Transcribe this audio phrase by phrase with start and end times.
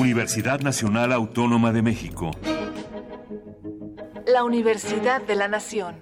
[0.00, 2.30] Universidad Nacional Autónoma de México.
[4.26, 5.94] La Universidad de la Nación.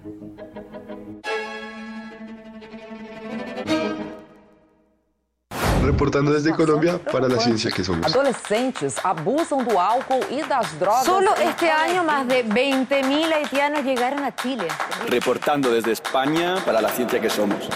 [5.83, 8.05] Reportando desde Colombia para la ciencia que somos.
[8.05, 11.03] Adolescentes abusan do álcool y das drogas.
[11.03, 14.69] Solo este año más de 20.000 haitianos llegaron a Chile.
[15.09, 17.67] Reportando desde España para la ciencia que somos.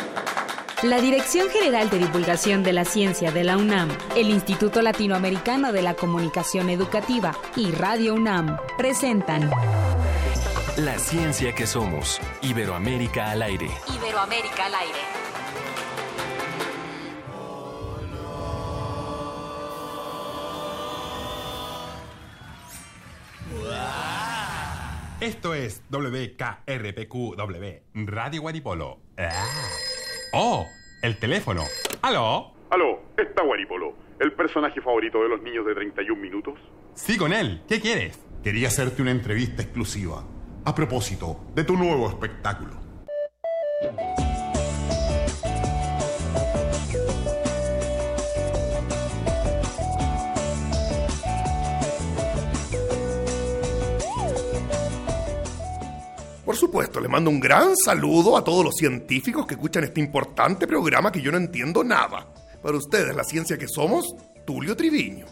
[0.84, 3.88] La Dirección General de Divulgación de la Ciencia de la UNAM,
[4.18, 9.50] el Instituto Latinoamericano de la Comunicación Educativa y Radio UNAM presentan
[10.76, 12.20] La ciencia que somos.
[12.42, 13.70] Iberoamérica al aire.
[13.96, 15.00] Iberoamérica al aire.
[25.22, 27.66] Esto es WKRPQW,
[28.06, 29.00] Radio Guaripolo.
[29.18, 29.46] Ah.
[30.36, 30.68] ¡Oh!
[31.04, 31.64] El teléfono.
[32.02, 32.54] ¿Aló?
[32.72, 36.56] Aló, está Guaripolo, el personaje favorito de los niños de 31 minutos.
[36.96, 37.62] Sí, con él.
[37.68, 38.20] ¿Qué quieres?
[38.44, 40.24] Quería hacerte una entrevista exclusiva.
[40.66, 42.72] A propósito de tu nuevo espectáculo.
[56.46, 60.68] Por supuesto, le mando un gran saludo a todos los científicos que escuchan este importante
[60.68, 62.28] programa que yo no entiendo nada.
[62.62, 64.14] Para ustedes, la ciencia que somos,
[64.46, 65.26] Tulio Triviño.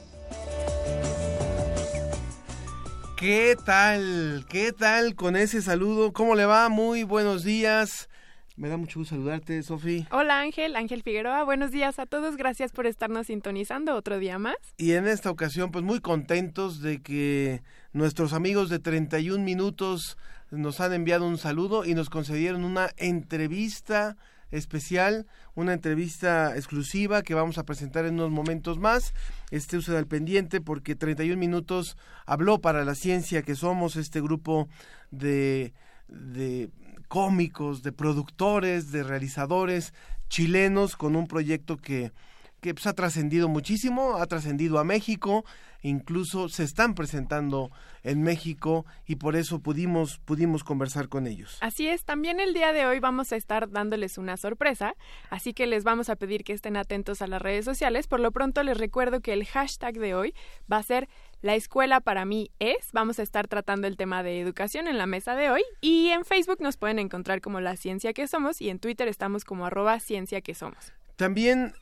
[3.17, 4.45] ¿Qué tal?
[4.47, 6.13] ¿Qué tal con ese saludo?
[6.13, 6.69] ¿Cómo le va?
[6.69, 8.07] Muy buenos días.
[8.55, 10.07] Me da mucho gusto saludarte, Sofi.
[10.11, 11.43] Hola Ángel, Ángel Figueroa.
[11.43, 12.37] Buenos días a todos.
[12.37, 14.55] Gracias por estarnos sintonizando otro día más.
[14.77, 20.17] Y en esta ocasión, pues muy contentos de que nuestros amigos de 31 minutos
[20.51, 24.17] nos han enviado un saludo y nos concedieron una entrevista
[24.51, 29.13] especial, una entrevista exclusiva que vamos a presentar en unos momentos más.
[29.49, 34.67] Esté usted al pendiente porque 31 minutos habló para la ciencia que somos este grupo
[35.09, 35.73] de,
[36.09, 36.69] de
[37.07, 39.93] cómicos, de productores, de realizadores
[40.29, 42.11] chilenos con un proyecto que,
[42.61, 45.43] que pues, ha trascendido muchísimo, ha trascendido a México,
[45.81, 47.71] incluso se están presentando
[48.03, 51.57] en México y por eso pudimos pudimos conversar con ellos.
[51.61, 54.95] Así es, también el día de hoy vamos a estar dándoles una sorpresa,
[55.29, 58.07] así que les vamos a pedir que estén atentos a las redes sociales.
[58.07, 60.35] Por lo pronto les recuerdo que el hashtag de hoy
[60.71, 61.09] va a ser
[61.41, 62.91] la escuela para mí es.
[62.93, 66.25] Vamos a estar tratando el tema de educación en la mesa de hoy y en
[66.25, 69.99] Facebook nos pueden encontrar como la ciencia que somos y en Twitter estamos como arroba
[69.99, 70.93] ciencia que somos.
[71.15, 71.73] También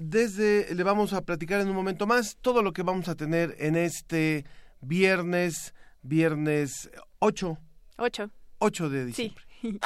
[0.00, 3.54] desde le vamos a platicar en un momento más todo lo que vamos a tener
[3.58, 4.44] en este
[4.80, 7.58] viernes, viernes 8.
[7.98, 8.30] 8.
[8.58, 9.44] 8 de diciembre.
[9.60, 9.78] Sí.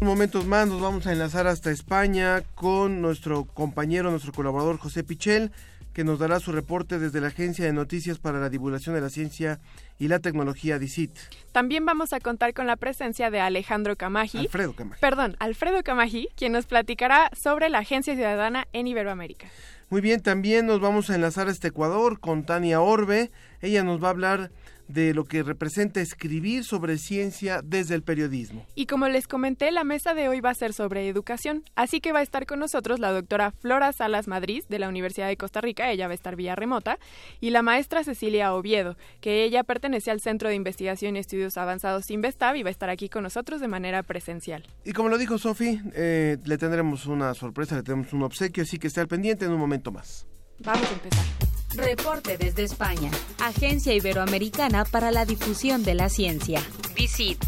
[0.00, 5.04] En momentos más nos vamos a enlazar hasta España con nuestro compañero, nuestro colaborador José
[5.04, 5.52] Pichel,
[5.94, 9.08] que nos dará su reporte desde la Agencia de Noticias para la Divulgación de la
[9.08, 9.60] Ciencia
[9.98, 11.16] y la Tecnología DICIT.
[11.52, 14.38] También vamos a contar con la presencia de Alejandro Camaji.
[14.38, 15.00] Alfredo Camaji.
[15.00, 19.46] Perdón, Alfredo Camaji, quien nos platicará sobre la Agencia Ciudadana en Iberoamérica.
[19.88, 23.30] Muy bien, también nos vamos a enlazar hasta Ecuador con Tania Orbe.
[23.60, 24.50] Ella nos va a hablar
[24.88, 28.66] de lo que representa escribir sobre ciencia desde el periodismo.
[28.74, 32.12] Y como les comenté, la mesa de hoy va a ser sobre educación, así que
[32.12, 35.60] va a estar con nosotros la doctora Flora Salas Madrid de la Universidad de Costa
[35.60, 36.98] Rica, ella va a estar vía remota,
[37.40, 42.10] y la maestra Cecilia Oviedo, que ella pertenece al Centro de Investigación y Estudios Avanzados
[42.10, 44.64] Investab y va a estar aquí con nosotros de manera presencial.
[44.84, 48.78] Y como lo dijo Sofi, eh, le tendremos una sorpresa, le tenemos un obsequio, así
[48.78, 50.26] que esté al pendiente en un momento más.
[50.60, 51.53] Vamos a empezar.
[51.76, 53.10] Reporte desde España.
[53.40, 56.60] Agencia Iberoamericana para la Difusión de la Ciencia.
[56.94, 57.42] Visit.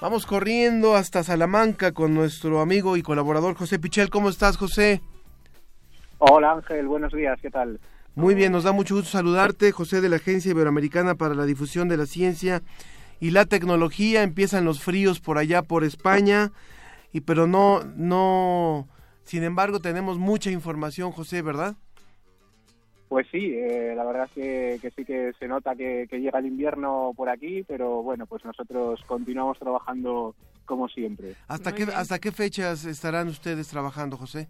[0.00, 4.10] Vamos corriendo hasta Salamanca con nuestro amigo y colaborador José Pichel.
[4.10, 5.00] ¿Cómo estás, José?
[6.18, 7.80] Hola Ángel, buenos días, ¿qué tal?
[8.14, 11.88] Muy bien, nos da mucho gusto saludarte, José de la Agencia Iberoamericana para la Difusión
[11.88, 12.62] de la Ciencia
[13.20, 14.22] y la Tecnología.
[14.22, 16.52] Empiezan los fríos por allá por España,
[17.12, 18.88] y pero no, no,
[19.24, 21.76] sin embargo tenemos mucha información, José, ¿verdad?
[23.08, 26.40] Pues sí, eh, la verdad es que, que, sí que se nota que, que, llega
[26.40, 30.34] el invierno por aquí, pero bueno, pues nosotros continuamos trabajando
[30.66, 31.34] como siempre.
[31.46, 34.48] ¿Hasta qué, ¿Hasta qué fechas estarán ustedes trabajando, José?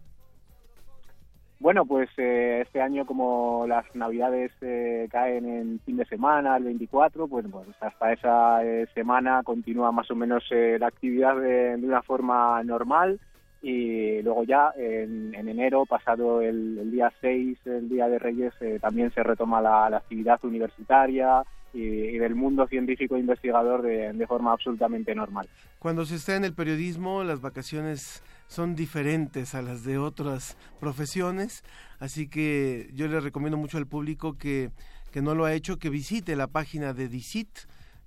[1.60, 6.62] Bueno, pues eh, este año como las navidades eh, caen en fin de semana, el
[6.64, 12.02] 24, pues, pues hasta esa eh, semana continúa más o menos la actividad de, una
[12.02, 13.18] forma normal.
[13.60, 19.10] Y luego ya en, enero, pasado el, día 6, el Día de Reyes, eh, también
[19.12, 25.48] se retoma la, actividad universitaria y, del mundo científico e investigador de, forma absolutamente normal.
[25.78, 31.64] Cuando se está en el periodismo, las vacaciones son diferentes a las de otras profesiones,
[31.98, 34.70] así que yo le recomiendo mucho al público que,
[35.12, 37.48] que no lo ha hecho, que visite la página de DICIT,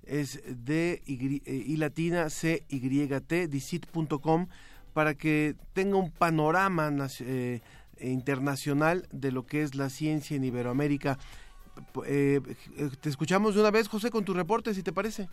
[0.04, 4.48] es de y, y latina c y t dicit.com
[4.92, 7.60] para que tenga un panorama eh,
[8.00, 11.18] internacional de lo que es la ciencia en Iberoamérica.
[12.06, 12.40] Eh,
[13.00, 15.28] te escuchamos de una vez, José, con tu reporte, si te parece.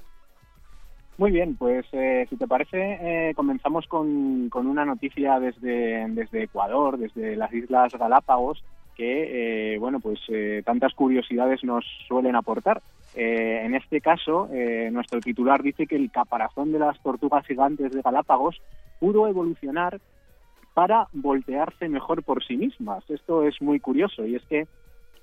[1.17, 6.97] Muy bien, pues eh, si te parece, comenzamos con, con, una noticia desde, desde Ecuador,
[6.97, 8.63] desde las Islas Galápagos,
[8.95, 10.19] que, bueno, pues
[10.63, 12.81] tantas curiosidades nos suelen aportar.
[13.15, 14.49] en este caso,
[14.91, 18.61] nuestro titular dice que el caparazón de las tortugas gigantes de Galápagos
[18.99, 19.99] pudo evolucionar
[20.73, 23.03] para voltearse mejor por sí mismas.
[23.09, 24.65] Esto es muy curioso y es que,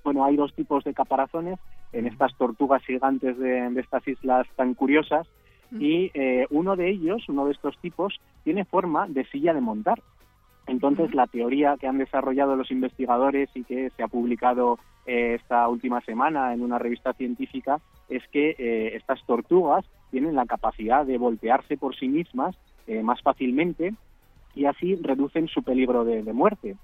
[0.06, 1.58] bueno, hay dos tipos de caparazones
[1.92, 5.26] en estas tortugas gigantes de, estas islas tan curiosas
[5.72, 10.00] y eh, uno de ellos, uno de estos tipos, tiene forma de silla de montar.
[10.68, 15.66] Entonces, la teoría que han desarrollado los investigadores y que se ha publicado eh, esta
[15.66, 21.18] última semana en una revista científica es que eh, estas tortugas tienen la capacidad de
[21.18, 22.56] voltearse por sí mismas
[23.02, 23.94] más fácilmente
[24.54, 26.76] y así reducen su peligro de, muerte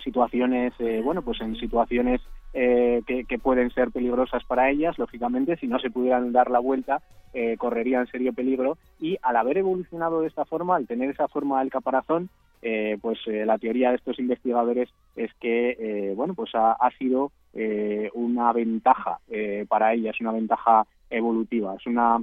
[0.00, 2.20] situaciones eh, bueno pues en situaciones
[2.52, 7.02] eh, que, pueden ser peligrosas para ellas lógicamente si no se pudieran dar la vuelta
[7.58, 8.78] correrían serio peligro.
[8.98, 12.30] Y al haber evolucionado de esta forma al tener esa forma del caparazón
[13.02, 17.32] pues la teoría de estos investigadores es que bueno pues ha, ha sido
[18.14, 19.18] una ventaja
[19.68, 21.74] para ellas una ventaja evolutiva.
[21.78, 22.20] Es una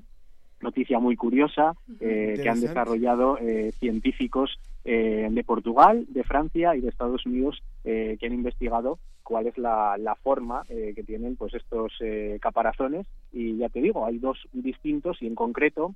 [0.63, 6.81] noticia muy curiosa eh, que han desarrollado eh, científicos eh, de Portugal, de Francia y
[6.81, 11.91] de Estados Unidos que han investigado cuál es la, forma que tienen pues estos
[12.39, 13.05] caparazones.
[13.31, 15.93] Y ya te digo hay dos distintos y en concreto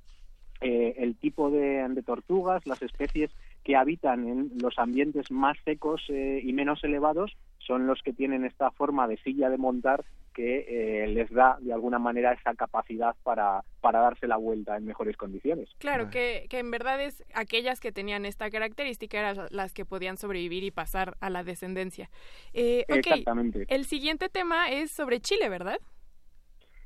[0.60, 3.30] el tipo de, tortugas, las especies
[3.64, 8.70] que habitan en los ambientes más secos y menos elevados son los que tienen esta
[8.70, 10.04] forma de silla de montar
[10.38, 14.84] que eh, les da de alguna manera esa capacidad para, para darse la vuelta en
[14.84, 15.68] mejores condiciones.
[15.78, 20.16] Claro, que, que en verdad es aquellas que tenían esta característica eran las que podían
[20.16, 22.08] sobrevivir y pasar a la descendencia.
[22.52, 23.66] Eh, Exactamente.
[23.66, 25.80] El siguiente tema es sobre Chile, ¿verdad?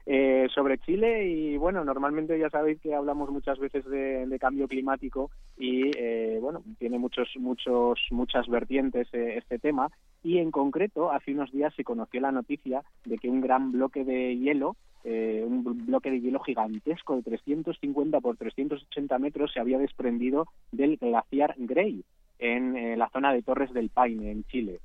[0.05, 5.31] Eh, sobre Chile y bueno, normalmente ya sabéis que hablamos muchas veces de, cambio climático
[5.57, 9.91] y eh, bueno, tiene muchos, muchos, muchas vertientes eh, este tema
[10.25, 14.05] y en concreto hace unos días se conoció la noticia de que un gran bloque
[14.05, 20.47] de hielo un bloque de hielo gigantesco de 350 por 380 metros se había desprendido
[20.71, 22.05] del glaciar Grey
[22.39, 24.79] en la zona de Torres del Paine, en Chile.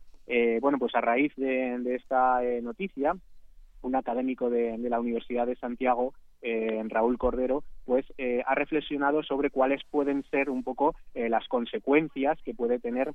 [0.60, 3.16] bueno, pues a raíz de esta noticia,
[3.82, 9.50] un académico de, la Universidad de Santiago, eh, Raúl Cordero, pues eh, ha reflexionado sobre
[9.50, 13.14] cuáles pueden ser un poco eh, las consecuencias que puede tener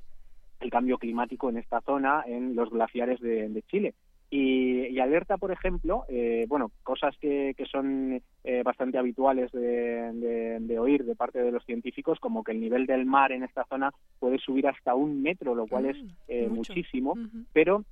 [0.59, 3.93] el cambio climático en esta zona, en los glaciares de, Chile.
[4.29, 6.05] Y, alerta, por ejemplo,
[6.47, 8.21] bueno, cosas que, son
[8.63, 13.33] bastante habituales de, oír de parte de los científicos, como que el nivel del mar
[13.33, 17.15] en esta zona puede subir hasta un metro, lo cual mm, es muchísimo,
[17.51, 17.83] pero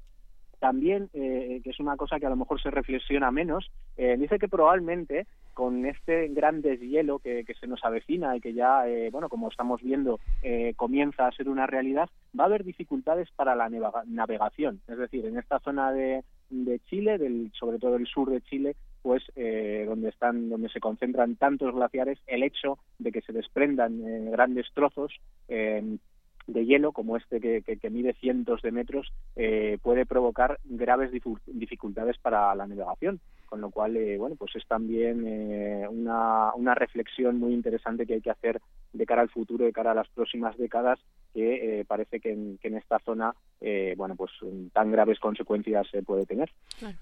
[0.62, 4.38] también, eh, que es una cosa que a lo mejor se reflexiona menos, eh, dice
[4.38, 5.26] que probablemente
[5.56, 9.82] con este gran deshielo que, se nos avecina y que ya, eh, bueno, como estamos
[9.82, 10.20] viendo,
[10.76, 12.10] comienza a ser una realidad,
[12.40, 13.70] va a haber dificultades para la
[14.06, 14.82] navegación.
[14.88, 16.24] Es decir, en esta zona de,
[16.86, 21.74] Chile, del, sobre todo el sur de Chile, pues donde están donde se concentran tantos
[21.74, 25.12] glaciares el hecho de que se desprendan grandes trozos
[26.48, 31.12] de hielo como este que, que, mide cientos de metros eh, puede provocar graves
[31.48, 33.20] dificultades para la navegación.
[33.46, 38.14] Con lo cual eh, bueno pues es también eh, una, una reflexión muy interesante que
[38.14, 38.62] hay que hacer
[38.94, 41.00] de cara al futuro de cara a las próximas décadas
[41.34, 43.34] que parece que en, que en, esta zona
[43.96, 44.32] bueno pues
[44.74, 46.50] tan graves consecuencias se puede tener.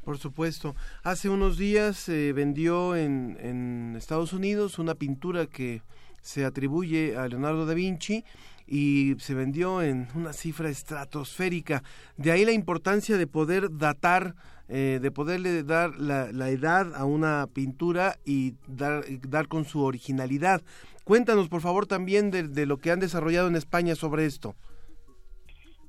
[0.03, 0.75] Por supuesto.
[1.03, 5.81] Hace unos días se vendió en, en Estados Unidos una pintura que
[6.21, 8.23] se atribuye a Leonardo da Vinci
[8.69, 11.83] y se vendió en una cifra estratosférica.
[12.17, 14.35] De ahí la importancia de poder datar,
[14.67, 20.61] eh, de poderle dar la, edad a una pintura y dar, dar con su originalidad.
[21.03, 24.53] Cuéntanos, por favor, también de, lo que han desarrollado en España sobre esto.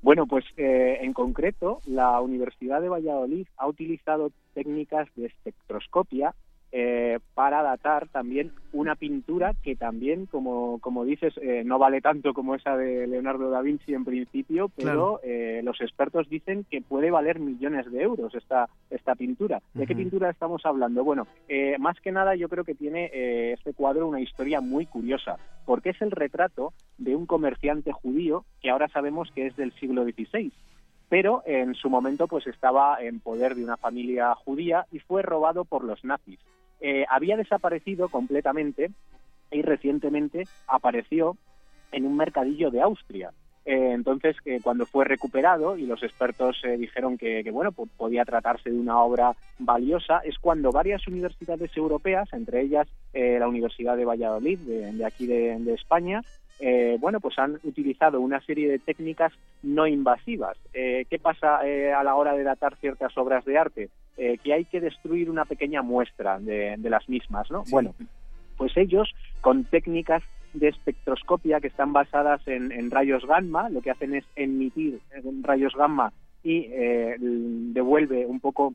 [0.00, 6.34] Bueno, pues eh, en concreto, la Universidad de Valladolid ha utilizado técnicas de espectroscopia
[6.72, 12.32] eh, para datar también una pintura que también, como, como dices, eh, no vale tanto
[12.32, 17.10] como esa de Leonardo da Vinci en principio, pero eh, los expertos dicen que puede
[17.10, 19.60] valer millones de euros esta, esta pintura.
[19.74, 21.02] ¿De qué pintura estamos hablando?
[21.04, 24.86] Bueno, eh, más que nada yo creo que tiene eh, este cuadro una historia muy
[24.86, 29.72] curiosa, porque es el retrato de un comerciante judío que ahora sabemos que es del
[29.72, 30.52] siglo XVI
[31.08, 35.64] pero en su momento pues estaba en poder de una familia judía y fue robado
[35.64, 36.38] por los nazis.
[36.80, 38.90] Eh, había desaparecido completamente
[39.50, 41.36] y recientemente apareció
[41.92, 43.32] en un mercadillo de Austria.
[43.66, 47.88] Eh, entonces, eh, cuando fue recuperado y los expertos eh, dijeron que, que, bueno, po-
[47.96, 53.48] podía tratarse de una obra valiosa, es cuando varias universidades europeas, entre ellas eh, la
[53.48, 56.22] Universidad de Valladolid, de, de aquí de, de España,
[56.60, 60.56] eh, bueno, pues han utilizado una serie de técnicas no invasivas.
[60.72, 63.88] Eh, ¿Qué pasa eh, a la hora de datar ciertas obras de arte?
[64.16, 67.64] Eh, que hay que destruir una pequeña muestra de, de las mismas, ¿no?
[67.70, 67.94] Bueno,
[68.58, 73.90] pues ellos, con técnicas de espectroscopia que están basadas en, en rayos gamma, lo que
[73.90, 76.12] hacen es emitir eh, rayos gamma
[76.42, 78.74] y eh, devuelve un poco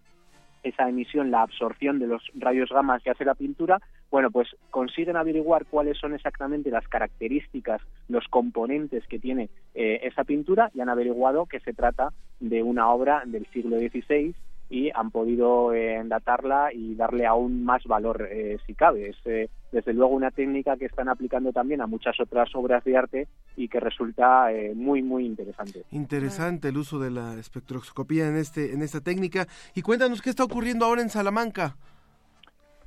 [0.63, 3.79] esa emisión, la absorción de los rayos gamma que hace la pintura,
[4.15, 10.23] bueno, pues consiguen averiguar cuáles son exactamente las características, los componentes que tiene eh, esa
[10.23, 14.33] pintura y han averiguado que se trata de una obra del siglo XVI
[14.69, 19.09] y han podido eh, datarla y darle aún más valor eh, si cabe.
[19.09, 22.95] Es eh, desde luego una técnica que están aplicando también a muchas otras obras de
[22.95, 25.83] arte y que resulta eh, muy muy interesante.
[25.91, 30.45] Interesante el uso de la espectroscopía en este en esta técnica y cuéntanos qué está
[30.45, 31.75] ocurriendo ahora en Salamanca.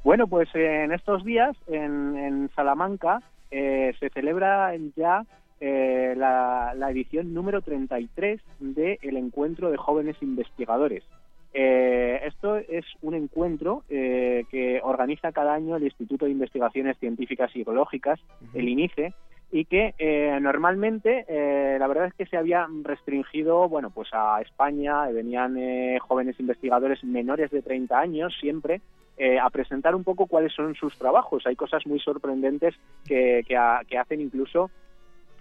[0.08, 5.26] Bueno, pues eh, en estos días en, en Salamanca eh, se celebra ya
[5.60, 11.04] eh, la, la edición número 33 del Encuentro de Jóvenes Investigadores.
[11.52, 17.60] Eh, esto es un encuentro que organiza cada año el Instituto de Investigaciones Científicas y
[17.60, 18.18] Ecológicas,
[18.54, 19.12] el INICE,
[19.50, 24.40] y que eh, normalmente eh, la verdad es que se había restringido bueno pues a
[24.42, 28.80] España venían eh, jóvenes investigadores menores de 30 años siempre
[29.16, 31.44] eh, a presentar un poco cuáles son sus trabajos.
[31.44, 34.70] Hay cosas muy sorprendentes que, que, ha- que hacen incluso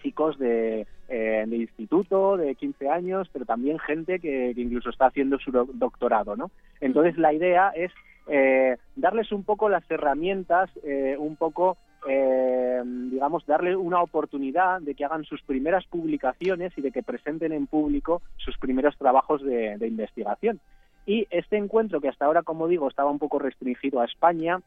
[0.01, 5.37] chicos de, eh, de instituto de 15 años pero también gente que, incluso está haciendo
[5.39, 6.49] su doc- doctorado no
[6.81, 7.91] entonces la idea es
[8.27, 14.95] eh, darles un poco las herramientas eh, un poco eh, digamos, darle una oportunidad de
[14.95, 19.77] que hagan sus primeras publicaciones y de que presenten en público sus primeros trabajos de,
[19.87, 20.59] investigación.
[21.05, 24.59] Y este encuentro, que hasta ahora, como digo, estaba un poco restringido a España,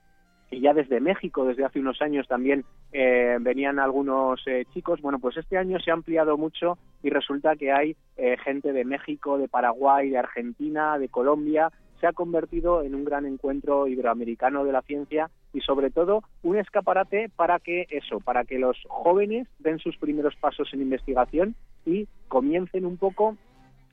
[0.51, 5.01] y ya desde México, desde hace unos años también eh, venían algunos eh, chicos.
[5.01, 8.85] Bueno, pues este año se ha ampliado mucho y resulta que hay eh, gente de
[8.85, 11.71] México, de Paraguay, de Argentina, de Colombia.
[12.01, 16.57] Se ha convertido en un gran encuentro iberoamericano de la ciencia y sobre todo un
[16.57, 21.55] escaparate para que eso, para que los jóvenes den sus primeros pasos en investigación
[21.85, 23.37] y comiencen un poco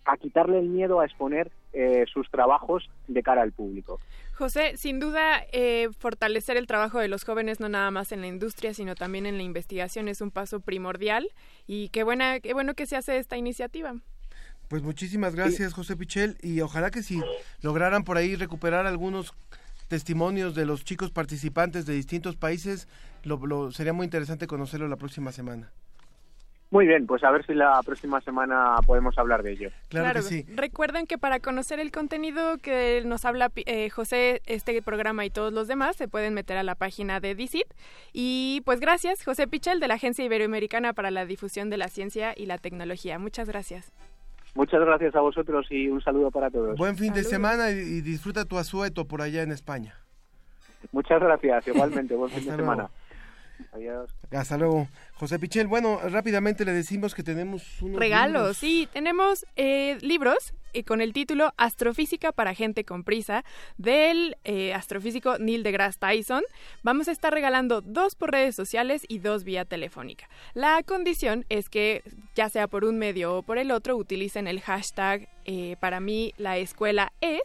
[0.05, 3.99] a quitarle el miedo a exponer eh, sus trabajos de cara al público.
[4.35, 8.27] José, sin duda, eh, fortalecer el trabajo de los jóvenes no nada más en la
[8.27, 11.27] industria, sino también en la investigación es un paso primordial
[11.67, 13.95] y qué bueno que se hace esta iniciativa.
[14.67, 17.21] Pues muchísimas gracias, José Pichel, y ojalá que si
[17.62, 19.33] lograran por ahí recuperar algunos
[19.88, 22.88] testimonios de los chicos participantes de distintos países,
[23.24, 25.71] lo, lo- sería muy interesante conocerlo la próxima semana.
[26.69, 29.69] Muy bien, pues a ver si la próxima semana podemos hablar de ello.
[29.88, 30.45] Claro, que sí.
[30.53, 35.53] Recuerden que para conocer el contenido que nos habla eh, José, este programa y todos
[35.53, 37.67] los demás, se pueden meter a la página de DICIT.
[38.12, 42.33] Y pues gracias, José Pichel, de la Agencia Iberoamericana para la Difusión de la Ciencia
[42.36, 43.17] y la Tecnología.
[43.17, 43.93] Muchas gracias.
[44.57, 46.75] Muchas gracias a vosotros y un saludo para todos.
[46.77, 49.93] Buen fin de semana y, y disfruta tu asueto por allá en España.
[50.91, 52.15] Muchas gracias, igualmente.
[52.15, 52.73] Buen fin de Hasta luego.
[52.73, 52.89] semana.
[53.73, 54.09] Adiós.
[54.31, 54.87] Hasta luego.
[55.13, 58.57] José Pichel, bueno, rápidamente le decimos que tenemos unos Regalos, libros.
[58.57, 60.53] sí, tenemos eh, libros
[60.84, 63.43] con el título Astrofísica para gente con prisa
[63.77, 66.43] del eh, astrofísico Neil deGrasse Tyson.
[66.84, 70.29] Vamos a estar regalando dos por redes sociales y dos vía telefónica.
[70.53, 72.03] La condición es que
[72.36, 76.34] ya sea por un medio o por el otro utilicen el hashtag eh, para mí
[76.38, 77.41] la escuela es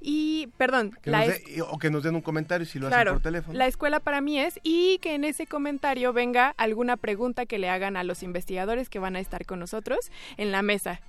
[0.00, 3.14] y perdón Que la dé- o que nos den un comentario si lo Claro, hacen
[3.16, 3.58] por teléfono.
[3.58, 7.68] la escuela para mí es y que en ese comentario venga alguna pregunta que le
[7.68, 11.00] hagan a los investigadores que van a estar con nosotros en la mesa.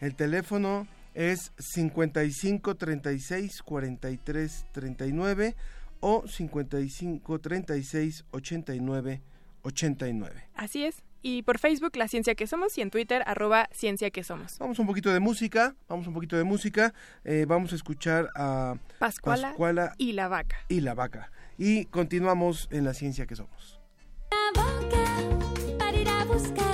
[0.00, 5.56] El teléfono es 55 36 43 39
[6.00, 9.22] o 55 36 89
[9.62, 10.48] 89.
[10.54, 11.02] Así es.
[11.22, 14.56] y por Facebook La Ciencia que Somos y en Twitter arroba Ciencia que Somos.
[14.58, 18.76] Vamos un poquito de música, vamos un poquito de música, eh, vamos a escuchar a
[18.98, 20.56] Pascuala, Pascuala y la vaca.
[20.68, 21.30] y la vaca.
[21.58, 23.78] Y continuamos en La Ciencia que Somos.
[24.30, 26.69] La boca para ir a buscarte.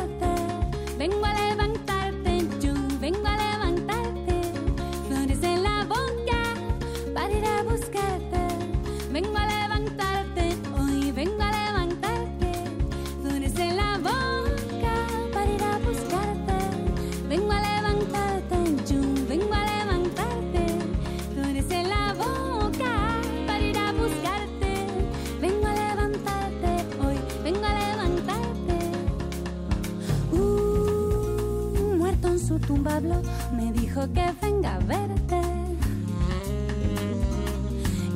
[32.90, 35.40] Habló, me dijo que venga a verte.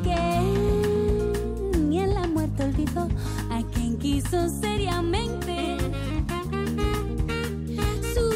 [0.03, 3.09] Que ni en la muerte olvidó
[3.51, 5.77] a quien quiso seriamente.
[8.15, 8.27] Su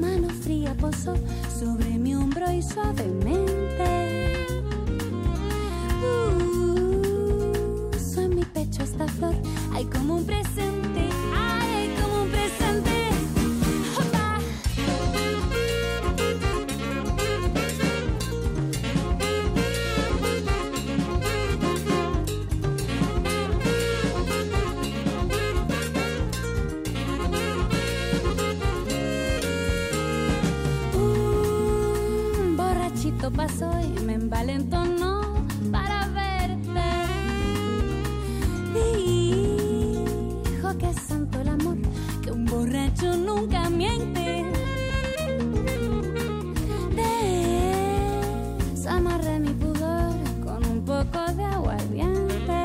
[0.00, 1.14] mano fría posó
[1.58, 3.88] sobre mi hombro y suavemente.
[7.92, 9.34] Puso en mi pecho esta flor,
[9.74, 10.91] hay como un presente,
[43.02, 44.44] nunca miente.
[48.72, 52.64] Desamarré mi pudor con un poco de aguardiente.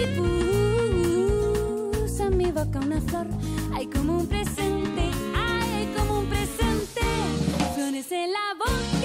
[0.00, 0.04] Y
[1.98, 3.26] puse en mi boca una flor,
[3.74, 7.02] hay como un presente, hay como un presente.
[7.74, 9.01] Flores en la boca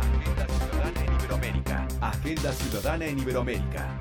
[0.00, 1.86] Agenda Ciudadana en Iberoamérica.
[2.00, 3.98] Agenda Ciudadana en Iberoamérica.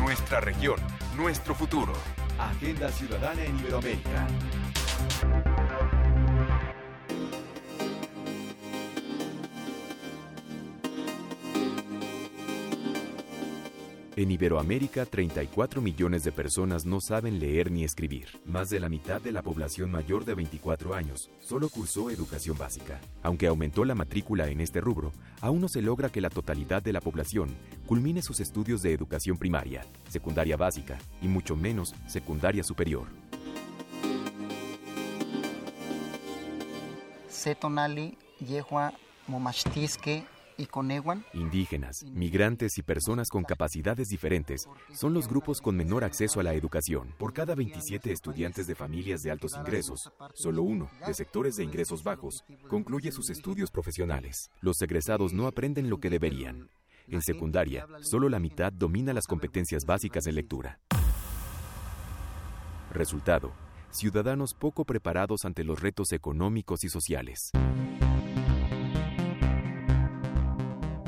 [0.00, 0.76] Nuestra región,
[1.16, 1.92] nuestro futuro.
[2.38, 4.26] Agenda Ciudadana en Iberoamérica.
[14.18, 18.28] En Iberoamérica, 34 millones de personas no saben leer ni escribir.
[18.46, 22.98] Más de la mitad de la población mayor de 24 años solo cursó educación básica.
[23.22, 26.94] Aunque aumentó la matrícula en este rubro, aún no se logra que la totalidad de
[26.94, 33.08] la población culmine sus estudios de educación primaria, secundaria básica y mucho menos secundaria superior.
[37.28, 38.94] Setonali, Yehua,
[39.26, 40.24] Momachtisque
[40.56, 41.24] y Coneguan.
[41.32, 46.54] Indígenas, migrantes y personas con capacidades diferentes son los grupos con menor acceso a la
[46.54, 47.14] educación.
[47.18, 52.02] Por cada 27 estudiantes de familias de altos ingresos, solo uno, de sectores de ingresos
[52.02, 54.50] bajos, concluye sus estudios profesionales.
[54.60, 56.70] Los egresados no aprenden lo que deberían.
[57.08, 60.80] En secundaria, solo la mitad domina las competencias básicas de lectura.
[62.92, 63.52] Resultado,
[63.90, 67.52] ciudadanos poco preparados ante los retos económicos y sociales.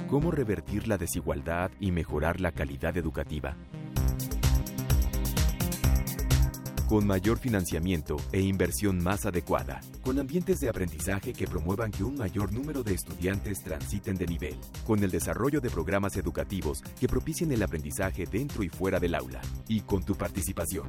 [0.09, 3.59] ¿Cómo revertir la desigualdad y mejorar la calidad educativa?
[6.88, 12.16] Con mayor financiamiento e inversión más adecuada, con ambientes de aprendizaje que promuevan que un
[12.16, 17.53] mayor número de estudiantes transiten de nivel, con el desarrollo de programas educativos que propicien
[17.53, 20.87] el aprendizaje dentro y fuera del aula, y con tu participación.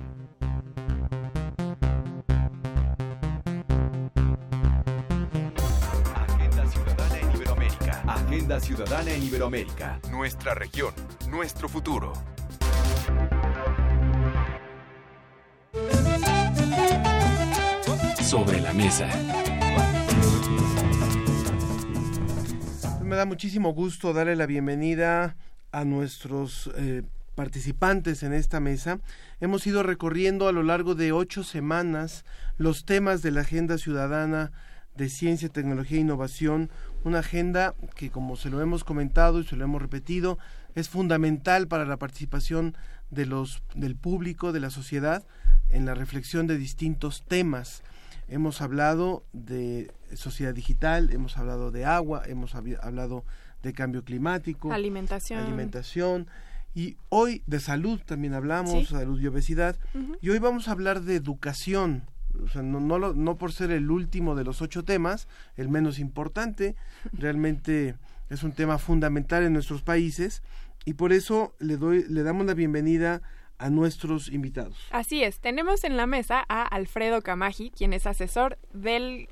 [8.30, 10.00] Agenda Ciudadana en Iberoamérica.
[10.12, 10.94] Nuestra región,
[11.32, 12.14] nuestro futuro.
[18.22, 19.10] Sobre la mesa.
[23.02, 25.36] Me da muchísimo gusto darle la bienvenida
[25.72, 27.02] a nuestros eh,
[27.34, 29.00] participantes en esta mesa.
[29.40, 32.26] Hemos ido recorriendo a lo largo de ocho semanas
[32.58, 34.52] los temas de la agenda ciudadana
[35.00, 36.70] de ciencia, tecnología e innovación,
[37.06, 40.38] una agenda que como se lo hemos comentado y se lo hemos repetido,
[40.76, 42.76] es fundamental para la participación
[43.10, 45.26] de los, del público, de la sociedad,
[45.70, 47.82] en la reflexión de distintos temas.
[48.28, 53.24] Hemos hablado de sociedad digital, hemos hablado de agua, hemos hablado
[53.64, 56.28] de cambio climático, alimentación, alimentación
[56.76, 59.78] y hoy de salud también hablamos, salud y obesidad,
[60.22, 62.04] y hoy vamos a hablar de educación,
[62.44, 66.00] o sea, no, no, no por ser el último de los ocho temas, el menos
[66.00, 66.76] importante,
[67.14, 67.96] realmente
[68.30, 70.44] es un tema fundamental en nuestros países
[70.86, 73.22] y por eso le doy, le damos la bienvenida a
[73.68, 74.78] nuestros invitados.
[74.92, 79.28] Así es, tenemos en la mesa a Alfredo Camaji, quien es asesor del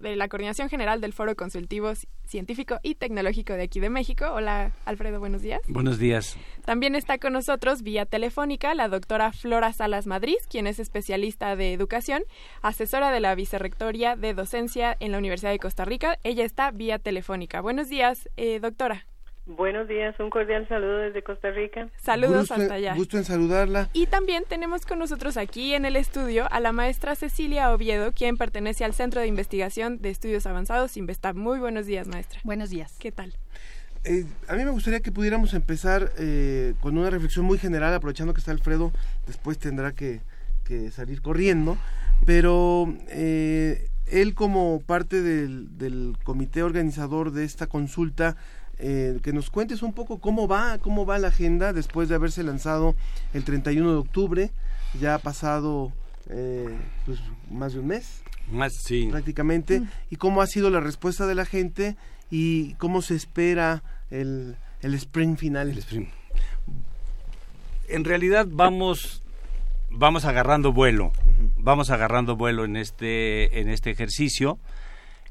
[0.00, 1.92] de la Coordinación General del Foro Consultivo
[2.24, 4.26] Científico y Tecnológico de aquí de México.
[4.32, 5.60] Hola, Alfredo, buenos días.
[5.68, 6.36] Buenos días.
[6.64, 11.72] También está con nosotros vía telefónica la doctora Flora Salas Madrid, quien es especialista de
[11.72, 12.24] educación,
[12.60, 16.18] asesora de la Vicerrectoría de Docencia en la Universidad de Costa Rica.
[16.24, 17.60] Ella está vía telefónica.
[17.60, 19.06] Buenos días, eh, doctora.
[19.44, 21.88] Buenos días, un cordial saludo desde Costa Rica.
[21.96, 22.94] Saludos hasta allá.
[22.94, 23.88] Gusto en saludarla.
[23.92, 28.36] Y también tenemos con nosotros aquí en el estudio a la maestra Cecilia Oviedo, quien
[28.36, 31.32] pertenece al Centro de Investigación de Estudios Avanzados Investa.
[31.32, 32.38] Muy buenos días, maestra.
[32.44, 32.94] Buenos días.
[33.00, 33.34] ¿Qué tal?
[34.04, 38.34] Eh, a mí me gustaría que pudiéramos empezar eh, con una reflexión muy general, aprovechando
[38.34, 38.92] que está Alfredo,
[39.26, 40.20] después tendrá que,
[40.90, 41.76] salir corriendo,
[42.24, 48.38] pero eh, él como parte del, del comité organizador de esta consulta,
[48.84, 52.42] eh, que nos cuentes un poco cómo va, cómo va la agenda después de haberse
[52.42, 52.96] lanzado
[53.32, 54.50] el 31 de octubre,
[55.00, 55.92] ya ha pasado
[56.28, 58.24] eh, pues, más de un mes.
[58.50, 59.06] Más, sí.
[59.08, 59.78] Prácticamente.
[59.78, 59.88] Mm.
[60.10, 61.96] Y cómo ha sido la respuesta de la gente
[62.28, 65.70] y cómo se espera el, el sprint final.
[65.70, 66.08] El sprint.
[67.86, 69.22] En realidad vamos,
[69.90, 71.12] vamos agarrando vuelo.
[71.56, 74.58] Vamos agarrando vuelo en este, en este ejercicio.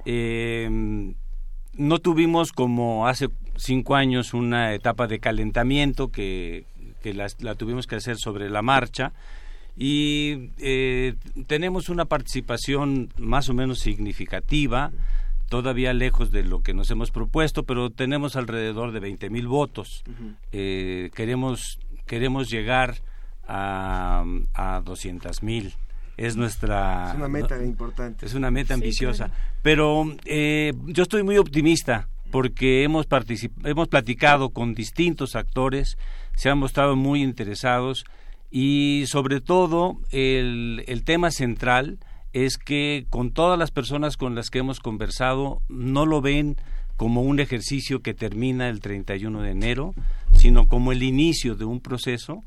[0.05, 1.13] Eh,
[1.73, 6.65] no tuvimos como hace cinco años una etapa de calentamiento que,
[7.03, 9.13] la, tuvimos que hacer sobre la marcha
[9.77, 11.15] y eh,
[11.47, 14.91] tenemos una participación más o menos significativa,
[15.49, 20.03] todavía lejos de lo que nos hemos propuesto, pero tenemos alrededor de 20 mil votos.
[20.51, 22.95] Eh, queremos, queremos llegar
[23.47, 25.73] a, a 200 mil
[26.17, 27.09] es nuestra...
[27.09, 28.25] Es una meta importante.
[28.25, 29.31] Es una meta ambiciosa.
[29.61, 33.07] Pero eh, yo estoy muy optimista porque hemos,
[33.63, 35.97] hemos platicado con distintos actores,
[36.35, 38.05] se han mostrado muy interesados
[38.49, 41.99] y sobre todo el, el tema central
[42.33, 46.57] es que con todas las personas con las que hemos conversado no lo ven
[46.95, 49.93] como un ejercicio que termina el 31 de enero,
[50.33, 52.43] sino como el inicio de un proceso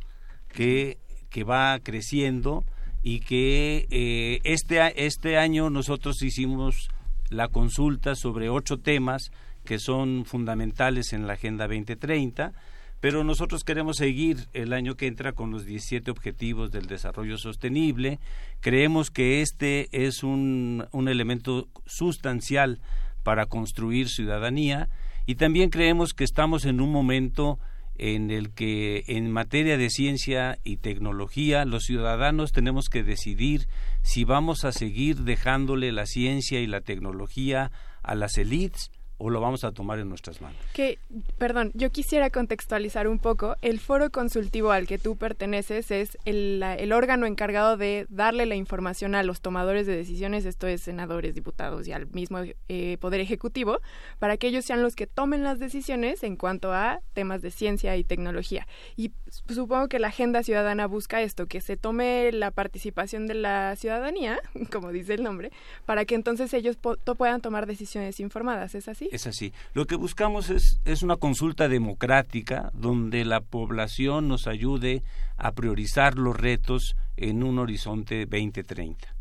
[0.49, 2.65] que, que va creciendo
[3.03, 6.89] y que eh, este, este año nosotros hicimos
[7.31, 9.33] la consulta sobre ocho temas
[9.65, 12.53] que son fundamentales en la Agenda 2030,
[13.01, 18.19] pero nosotros queremos seguir el año que entra con los 17 Objetivos del Desarrollo Sostenible.
[18.61, 22.81] Creemos que este es un, un elemento sustancial
[23.23, 24.89] para construir ciudadanía
[25.27, 27.59] y también creemos que estamos en un momento
[27.97, 33.69] en el que en materia de ciencia y tecnología los ciudadanos tenemos que decidir
[34.03, 37.71] si vamos a seguir dejándole la ciencia y la tecnología
[38.03, 40.59] a las élites o lo vamos a tomar en nuestras manos.
[40.73, 40.99] Que,
[41.39, 43.57] perdón, yo quisiera contextualizar un poco.
[43.63, 48.57] El foro consultivo al que tú perteneces es el, el, órgano encargado de darle la
[48.57, 53.21] información a los tomadores de decisiones, esto es senadores, diputados y al mismo eh, Poder
[53.21, 53.81] Ejecutivo,
[54.19, 57.97] para que ellos sean los que tomen las decisiones en cuanto a temas de ciencia
[57.97, 58.67] y tecnología.
[58.97, 63.77] Y supongo que la agenda ciudadana busca esto, que se tome la participación de la
[63.77, 64.41] ciudadanía,
[64.73, 65.53] como dice el nombre,
[65.87, 68.75] para que entonces ellos puedan tomar decisiones informadas.
[68.75, 69.04] ¿Es así?
[69.13, 69.53] Es así.
[69.73, 75.03] Lo que buscamos es, es una consulta democrática donde la población nos ayude
[75.37, 79.15] a priorizar los retos en un horizonte 2030.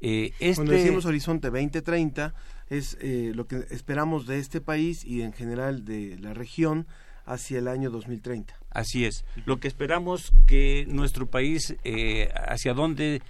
[0.00, 2.34] Eh, este Cuando decimos horizonte 2030
[2.68, 6.86] es eh, lo que esperamos de este país y en general de la región
[7.24, 8.54] hacia el año 2030.
[8.70, 9.24] Así es.
[9.46, 13.22] Lo que esperamos que nuestro país, eh, hacia dónde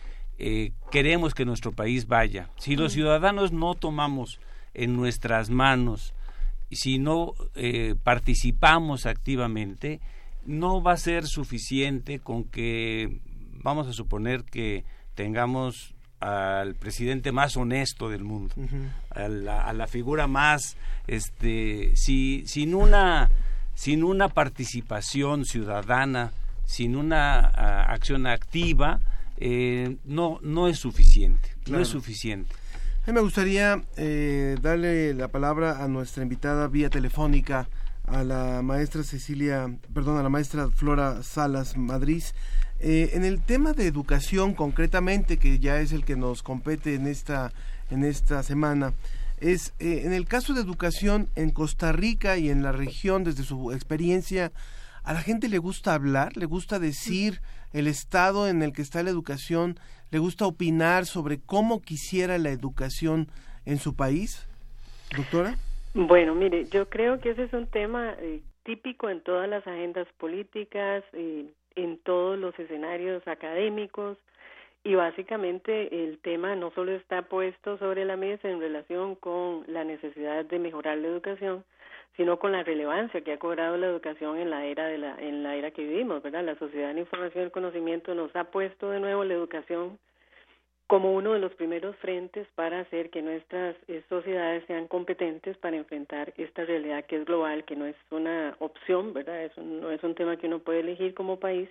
[0.90, 2.50] queremos que nuestro país vaya.
[2.58, 4.40] Si los ciudadanos no tomamos
[4.74, 6.14] en nuestras manos,
[6.70, 10.00] si no eh, participamos activamente,
[10.44, 13.20] no va a ser suficiente con que,
[13.62, 14.84] vamos a suponer que
[15.14, 18.54] tengamos al presidente más honesto del mundo,
[19.10, 23.30] a, la, figura más, este, si, sin una,
[23.74, 26.32] sin una participación ciudadana,
[26.64, 29.00] sin una acción activa,
[29.36, 32.54] eh, no, no es suficiente, no es suficiente.
[33.06, 37.68] Me gustaría eh, darle la palabra a nuestra invitada vía telefónica,
[38.06, 42.24] a la maestra Cecilia, perdón, a la maestra Flora Salas Madrid.
[42.80, 47.06] Eh, en el tema de educación concretamente, que ya es el que nos compete en
[47.06, 47.52] esta,
[47.90, 48.94] en esta semana,
[49.38, 53.44] es eh, en el caso de educación en Costa Rica y en la región, desde
[53.44, 54.50] su experiencia,
[55.04, 57.42] a la gente le gusta hablar, le gusta decir
[57.74, 59.78] el estado en el que está la educación,
[60.14, 63.26] le gusta opinar sobre cómo quisiera la educación
[63.66, 64.46] en su país,
[65.16, 65.56] doctora.
[65.92, 70.06] Bueno, mire, yo creo que ese es un tema eh, típico en todas las agendas
[70.18, 74.16] políticas, eh, en todos los escenarios académicos
[74.84, 79.82] y básicamente el tema no solo está puesto sobre la mesa en relación con la
[79.82, 81.64] necesidad de mejorar la educación,
[82.16, 85.42] sino con la relevancia que ha cobrado la educación en la era de la en
[85.42, 86.44] la era que vivimos, ¿verdad?
[86.44, 89.98] La sociedad de la información y el conocimiento nos ha puesto de nuevo la educación
[90.86, 95.76] como uno de los primeros frentes para hacer que nuestras eh, sociedades sean competentes para
[95.76, 99.44] enfrentar esta realidad que es global, que no es una opción, ¿verdad?
[99.44, 101.68] Es no es un tema que uno puede elegir como país,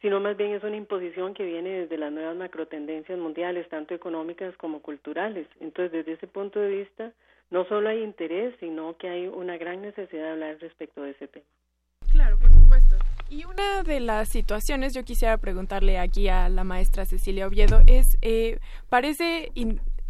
[0.00, 4.56] sino más bien es una imposición que viene desde las nuevas macrotendencias mundiales, tanto económicas
[4.56, 5.46] como culturales.
[5.60, 7.12] Entonces, desde ese punto de vista,
[7.50, 11.28] no solo hay interés, sino que hay una gran necesidad de hablar respecto de ese
[11.28, 11.46] tema.
[12.10, 12.96] Claro, por supuesto.
[13.30, 18.16] Y una de las situaciones, yo quisiera preguntarle aquí a la maestra Cecilia Oviedo, es,
[18.22, 18.58] eh,
[18.88, 19.50] parece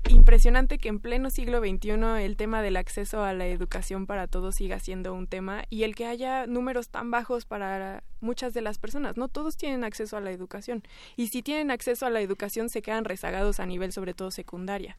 [0.09, 4.55] impresionante que en pleno siglo XXI el tema del acceso a la educación para todos
[4.55, 8.79] siga siendo un tema y el que haya números tan bajos para muchas de las
[8.79, 9.16] personas.
[9.16, 10.83] No todos tienen acceso a la educación
[11.16, 14.96] y si tienen acceso a la educación se quedan rezagados a nivel sobre todo secundaria.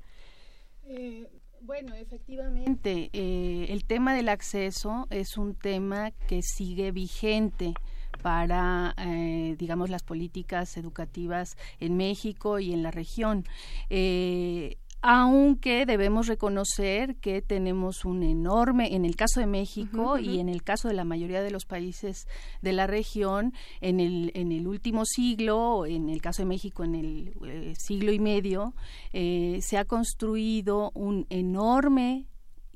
[0.86, 1.28] Eh,
[1.62, 7.74] bueno, efectivamente, eh, el tema del acceso es un tema que sigue vigente
[8.22, 13.46] para, eh, digamos, las políticas educativas en México y en la región.
[13.90, 20.50] Eh, aunque debemos reconocer que tenemos un enorme, en el caso de México y en
[20.50, 22.28] el caso de la mayoría de los países
[22.62, 26.96] de la región, en el, en el último siglo, en el caso de México en
[26.96, 28.74] el eh, siglo y medio,
[29.14, 32.26] eh, se ha construido un enorme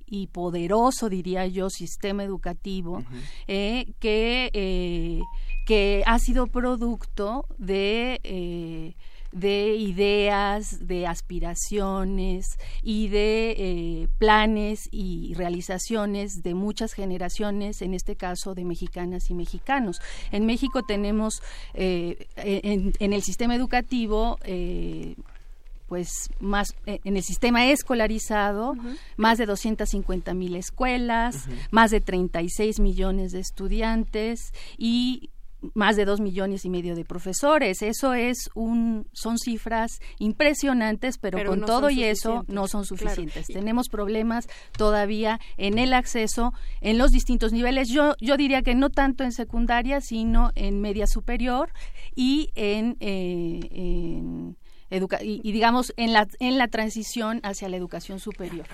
[0.06, 3.04] y poderoso, diría yo, sistema educativo
[3.48, 5.24] eh, que,
[5.66, 8.96] que ha sido producto de
[9.34, 18.16] de ideas, de aspiraciones y de eh, planes y realizaciones de muchas generaciones, en este
[18.16, 20.00] caso de mexicanas y mexicanos.
[20.32, 21.42] En México tenemos
[21.74, 25.16] eh, en, el sistema educativo eh,
[25.88, 28.74] pues más en el sistema escolarizado,
[29.16, 35.30] más de 250 mil escuelas, más de 36 millones de estudiantes y
[35.74, 37.82] más de dos millones y medio de profesores.
[37.82, 43.48] Eso es un, son cifras impresionantes, pero, con todo y eso no son suficientes.
[43.48, 44.48] Tenemos problemas
[44.78, 47.90] todavía en el acceso en los distintos niveles.
[47.90, 51.72] Yo, yo diría que no tanto en secundaria, sino en media superior
[52.16, 54.58] y en, eh, en
[54.90, 58.66] y, digamos en la en la transición hacia la educación superior.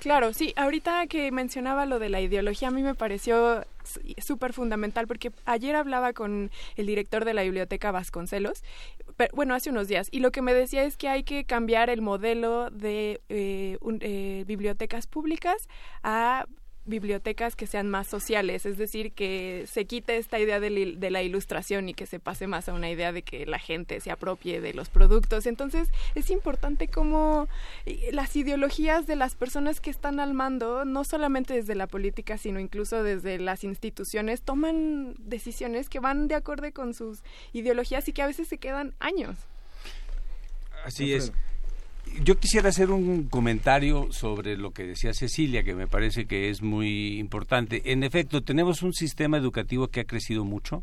[0.00, 3.64] Claro, sí, ahorita que mencionaba lo de la ideología a mí me pareció
[4.18, 8.62] súper fundamental porque ayer hablaba con el director de la biblioteca Vasconcelos,
[9.32, 12.02] bueno, hace unos días, y lo que me decía es que hay que cambiar el
[12.02, 15.68] modelo de eh, eh, bibliotecas públicas
[16.02, 16.46] a
[16.86, 21.22] bibliotecas que sean más sociales, es decir, que se quite esta idea de, de, la
[21.22, 24.60] ilustración y que se pase más a una idea de que la gente se apropie
[24.60, 25.46] de los productos.
[25.46, 27.48] Entonces, es importante cómo
[28.12, 32.60] las ideologías de las personas que están al mando, no solamente desde la política, sino
[32.60, 38.22] incluso desde las instituciones, toman decisiones que van de acuerdo con sus ideologías y que
[38.22, 39.36] a veces se quedan años.
[40.84, 41.32] Así es
[42.22, 46.62] yo quisiera hacer un comentario sobre lo que decía Cecilia, que me parece que es
[46.62, 47.82] muy importante.
[47.86, 50.82] En efecto, tenemos un sistema educativo que ha crecido mucho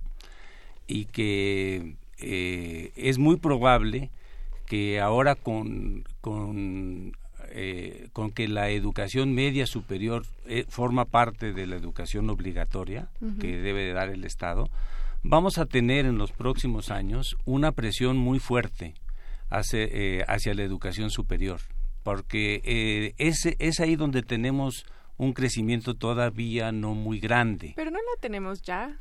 [0.88, 4.10] y que eh, es muy probable
[4.66, 7.14] que ahora con, con,
[7.50, 13.58] eh, con que la educación media superior eh, forma parte de la educación obligatoria que
[13.58, 14.70] debe de dar el Estado,
[15.24, 18.94] vamos a tener en los próximos años una presión muy fuerte
[19.52, 21.60] hacia, eh, hacia la educación superior,
[22.04, 24.86] porque eh, es, es ahí donde tenemos
[25.18, 27.74] un crecimiento todavía no muy grande.
[27.76, 28.98] Pero no la tenemos ya.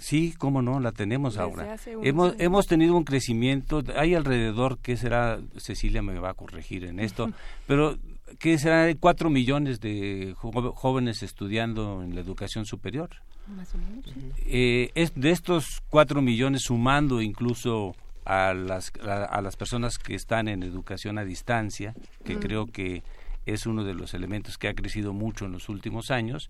[0.00, 1.76] sí, cómo no, la tenemos ahora.
[2.02, 5.40] Hemos, hemos tenido un crecimiento, hay alrededor, ¿qué será?
[5.56, 7.32] Cecilia me va a corregir en esto,
[7.66, 7.96] pero
[8.38, 8.84] ¿qué será?
[8.84, 13.08] Hay cuatro millones de jóvenes estudiando en la educación superior.
[13.46, 14.04] Más o menos.
[14.46, 20.48] Eh, es de estos cuatro millones, sumando incluso a las, a, las personas que están
[20.48, 23.02] en educación a distancia, que creo que
[23.44, 26.48] es uno de los elementos que ha crecido mucho en los últimos años,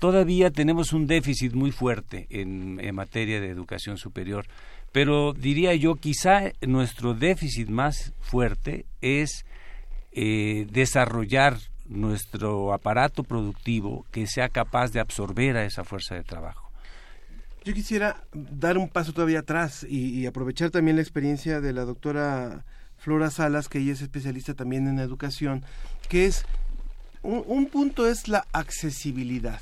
[0.00, 4.46] todavía tenemos un déficit muy fuerte en, en materia de educación superior.
[4.90, 9.44] Pero diría yo, quizá nuestro déficit más fuerte es
[10.12, 11.56] eh, desarrollar
[11.86, 16.71] nuestro aparato productivo que sea capaz de absorber a esa fuerza de trabajo.
[17.64, 22.64] Yo quisiera dar un paso todavía atrás y, aprovechar también la experiencia de la doctora
[22.96, 25.64] Flora Salas, que ella es especialista también en educación,
[26.08, 26.44] que es,
[27.22, 29.60] un, punto es la accesibilidad.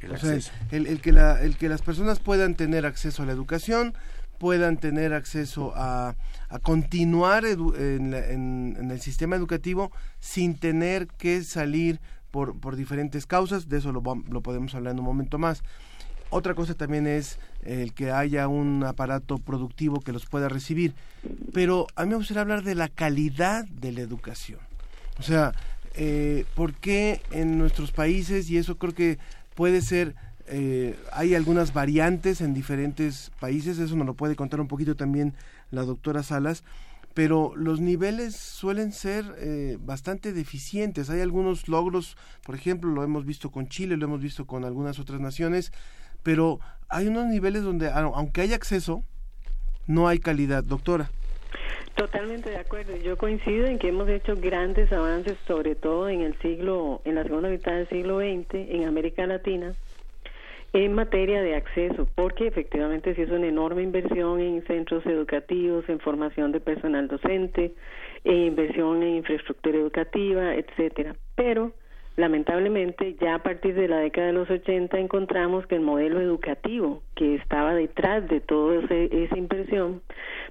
[0.00, 0.38] El, o sea,
[0.70, 3.92] el, que la, el que las personas puedan tener acceso a la educación,
[4.38, 6.16] puedan tener acceso a,
[6.48, 13.68] a continuar en, en, el sistema educativo sin tener que salir por, por diferentes causas,
[13.68, 15.62] de eso lo, lo podemos hablar en un momento más.
[16.30, 20.94] Otra cosa también es el que haya un aparato productivo que los pueda recibir.
[21.52, 24.60] Pero a mí me gustaría hablar de la calidad de la educación.
[25.18, 25.52] O sea,
[25.94, 29.18] eh, ¿por qué en nuestros países, y eso creo que
[29.54, 30.14] puede ser,
[30.46, 35.34] eh, hay algunas variantes en diferentes países, eso nos lo puede contar un poquito también
[35.70, 36.62] la doctora Salas,
[37.12, 41.10] pero los niveles suelen ser eh, bastante deficientes.
[41.10, 44.98] Hay algunos logros, por ejemplo, lo hemos visto con Chile, lo hemos visto con algunas
[45.00, 45.72] otras naciones,
[46.22, 49.02] pero hay unos niveles donde, aunque hay acceso,
[49.86, 50.62] no hay calidad.
[50.64, 51.10] Doctora.
[51.94, 52.96] Totalmente de acuerdo.
[52.96, 57.24] Yo coincido en que hemos hecho grandes avances, sobre todo en el siglo, en la
[57.24, 59.74] segunda mitad del siglo XX, en América Latina,
[60.72, 66.00] en materia de acceso, porque efectivamente sí es una enorme inversión en centros educativos, en
[66.00, 67.74] formación de personal docente,
[68.24, 71.16] en inversión en infraestructura educativa, etcétera.
[71.34, 71.74] Pero
[72.20, 77.02] lamentablemente ya a partir de la década de los 80 encontramos que el modelo educativo
[77.16, 80.02] que estaba detrás de toda esa inversión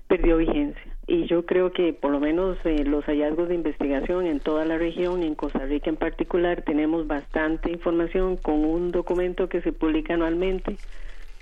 [0.07, 0.81] perdió vigencia.
[1.07, 4.77] Y yo creo que por lo menos eh, los hallazgos de investigación en toda la
[4.77, 10.13] región, en Costa Rica en particular, tenemos bastante información con un documento que se publica
[10.13, 10.75] anualmente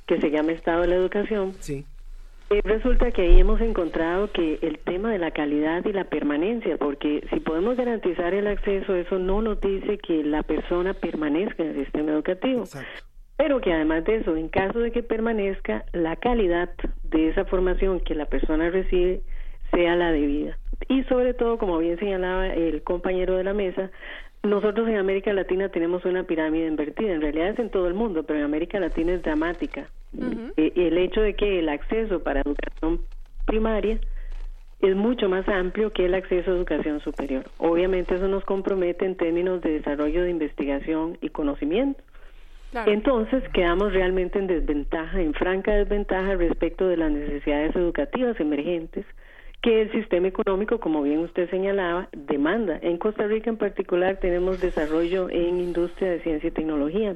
[0.05, 1.53] que se llama Estado de la Educación.
[1.59, 1.85] Sí
[2.63, 7.25] resulta que ahí hemos encontrado que el tema de la calidad y la permanencia, porque
[7.29, 11.85] si podemos garantizar el acceso, eso no nos dice que la persona permanezca en el
[11.85, 12.63] sistema educativo.
[13.37, 16.69] Pero que además de eso, en caso de que permanezca, la calidad
[17.03, 19.21] de esa formación que la persona recibe
[19.71, 20.57] sea la debida.
[20.87, 23.91] Y sobre todo, como bien señalaba el compañero de la mesa,
[24.43, 28.23] nosotros en América Latina tenemos una pirámide invertida, en realidad es en todo el mundo,
[28.23, 29.89] pero en América Latina es dramática.
[30.55, 33.01] Eh, el hecho de que el acceso para educación
[33.45, 33.99] primaria
[34.79, 37.45] es mucho más amplio que el acceso a educación superior.
[37.57, 42.01] Obviamente eso nos compromete en términos de desarrollo de investigación y conocimiento.
[42.85, 49.05] Entonces quedamos realmente en desventaja, en franca desventaja respecto de las necesidades educativas emergentes
[49.61, 52.79] que el sistema económico, como bien usted señalaba, demanda.
[52.81, 57.15] En Costa Rica en particular tenemos desarrollo en industria de ciencia y tecnología.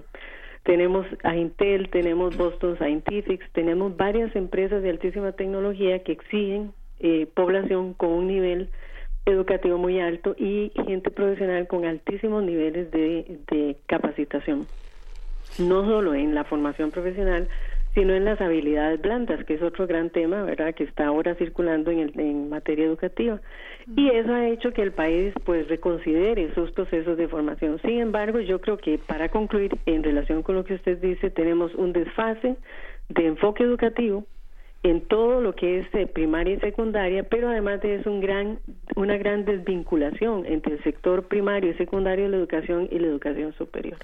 [0.64, 7.28] Tenemos a Intel, tenemos Boston Scientific, tenemos varias empresas de altísima tecnología que exigen eh,
[7.34, 8.70] población con un nivel
[9.26, 14.68] educativo muy alto y gente profesional con altísimos niveles de capacitación.
[15.60, 17.48] No solo en la formación profesional,
[17.94, 21.92] sino en las habilidades blandas, que es otro gran tema, ¿verdad?, que está ahora circulando
[21.92, 23.42] en, el, en materia educativa.
[23.96, 27.80] Y eso ha hecho que el país, pues, reconsidere esos procesos de formación.
[27.82, 31.74] Sin embargo, yo creo que, para concluir, en relación con lo que usted dice, tenemos
[31.76, 32.56] un desfase
[33.10, 34.26] de enfoque educativo
[34.84, 38.60] en todo lo que es primaria y secundaria, pero además de eso un gran,
[38.96, 43.54] una gran desvinculación entre el sector primario y secundario de la educación y la educación
[43.54, 43.98] superior.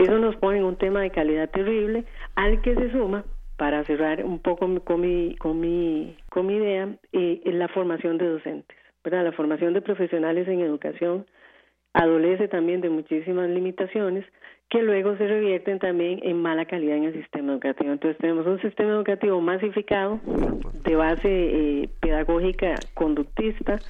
[0.00, 3.22] Eso nos pone en un tema de calidad terrible, al que se suma,
[3.58, 8.26] para cerrar un poco con mi, con mi, con mi idea, eh, la formación de
[8.26, 8.78] docentes.
[9.04, 9.24] ¿verdad?
[9.24, 11.26] La formación de profesionales en educación
[11.92, 14.24] adolece también de muchísimas limitaciones
[14.70, 17.90] que luego se revierten también en mala calidad en el sistema educativo.
[17.90, 20.20] Entonces tenemos un sistema educativo masificado,
[20.84, 23.80] de base eh, pedagógica conductista,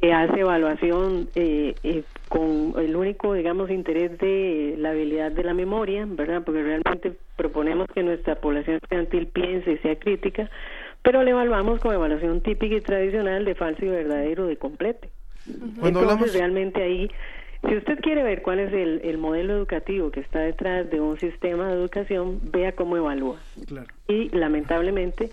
[0.00, 5.54] que hace evaluación eh, eh, con el único, digamos, interés de la habilidad de la
[5.54, 6.42] memoria, ¿verdad?
[6.44, 10.50] Porque realmente proponemos que nuestra población estudiantil piense y sea crítica,
[11.02, 15.08] pero le evaluamos con evaluación típica y tradicional de falso y verdadero de complete.
[15.82, 17.10] Entonces realmente ahí
[17.68, 21.68] si usted quiere ver cuál es el, modelo educativo que está detrás de un sistema
[21.68, 23.38] de educación, vea cómo evalúa.
[24.08, 25.30] Y lamentablemente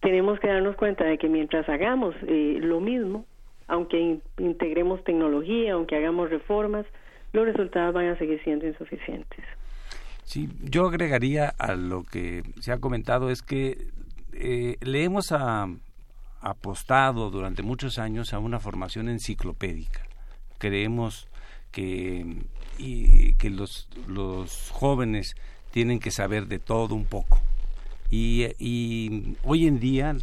[0.00, 3.26] tenemos que darnos cuenta de que mientras hagamos eh, lo mismo,
[3.66, 6.86] aunque integremos tecnología, aunque hagamos reformas,
[7.32, 9.44] los resultados van a seguir siendo insuficientes.
[10.24, 13.88] Sí, yo agregaría a lo que se ha comentado es que
[14.32, 15.68] eh, leemos a,
[16.40, 20.02] apostado durante muchos años a una formación enciclopédica.
[20.58, 21.28] Creemos
[21.70, 22.24] que,
[22.78, 25.36] y, que los, los jóvenes
[25.70, 27.40] tienen que saber de todo un poco.
[28.10, 30.16] Y, y hoy en día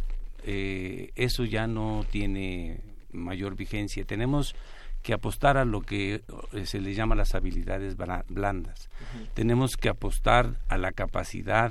[0.44, 2.80] eh, eso ya no tiene
[3.12, 4.04] mayor vigencia.
[4.04, 4.54] Tenemos
[5.02, 6.22] que apostar a lo que
[6.52, 7.96] eh, se le llama las habilidades
[8.28, 8.88] blandas.
[9.34, 11.70] Tenemos que apostar a la capacidad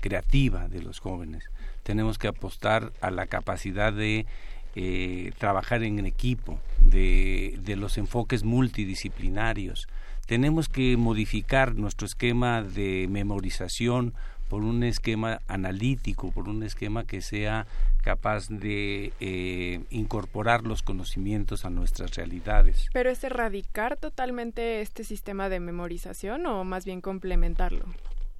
[0.00, 1.44] creativa de los jóvenes.
[1.82, 4.26] Tenemos que apostar a la capacidad de
[4.74, 9.88] eh, trabajar en equipo, de, de los enfoques multidisciplinarios.
[10.26, 14.14] Tenemos que modificar nuestro esquema de memorización
[14.48, 17.66] por un esquema analítico, por un esquema que sea
[18.02, 22.88] capaz de eh, incorporar los conocimientos a nuestras realidades.
[22.92, 27.86] ¿Pero es erradicar totalmente este sistema de memorización o más bien complementarlo?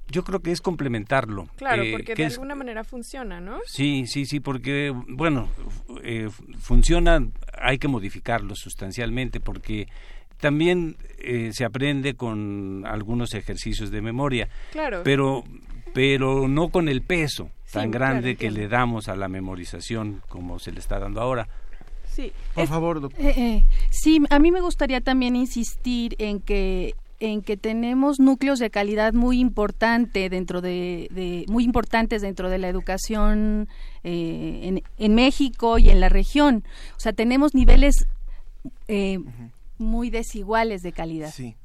[0.09, 1.49] Yo creo que es complementarlo.
[1.57, 3.59] Claro, porque de alguna manera funciona, ¿no?
[3.67, 5.49] Sí, sí, sí, porque, bueno,
[6.03, 6.29] eh,
[6.59, 7.27] funciona,
[7.59, 9.89] hay que modificarlo sustancialmente porque
[10.41, 14.49] también eh, se aprende con algunos ejercicios de memoria.
[14.73, 15.03] Claro.
[15.05, 15.43] Pero,
[15.95, 20.71] pero no con el peso tan grande que le damos a la memorización como se
[20.71, 21.49] le está dando ahora.
[22.07, 22.33] Sí.
[22.55, 23.25] Por favor, doctor.
[23.25, 26.95] Eh, eh, sí, a mí me gustaría también insistir en que
[27.25, 32.69] en que tenemos núcleos de calidad muy importante dentro de, muy importantes dentro de la
[32.69, 33.69] educación
[34.03, 36.65] eh, en, en, México y en la región.
[36.97, 38.07] O sea, tenemos niveles
[38.89, 39.19] eh,
[39.79, 41.33] muy desiguales de calidad.
[41.33, 41.57] Sí.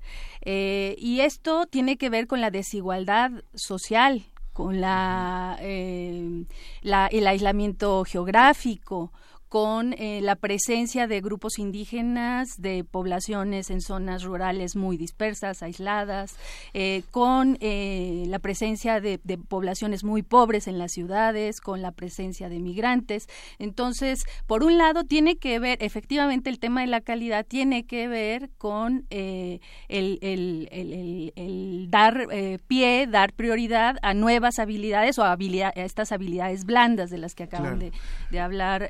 [0.41, 6.45] Eh, y esto tiene que ver con la desigualdad social, con la, eh,
[6.81, 9.11] la el aislamiento geográfico,
[9.49, 16.35] con eh, la presencia de grupos indígenas, de poblaciones en zonas rurales muy dispersas, aisladas,
[16.75, 21.91] eh, con eh, la presencia de, de, poblaciones muy pobres en las ciudades, con la
[21.91, 23.27] presencia de migrantes.
[23.57, 28.07] Entonces, por un lado, tiene que ver, efectivamente, el tema de la calidad tiene que
[28.07, 32.27] ver con el, el, el, el, dar
[32.67, 37.33] pie, dar prioridad a nuevas habilidades o a, habilidad, a estas habilidades blandas de las
[37.33, 37.91] que acaban claro.
[37.91, 37.91] de,
[38.29, 38.89] de, hablar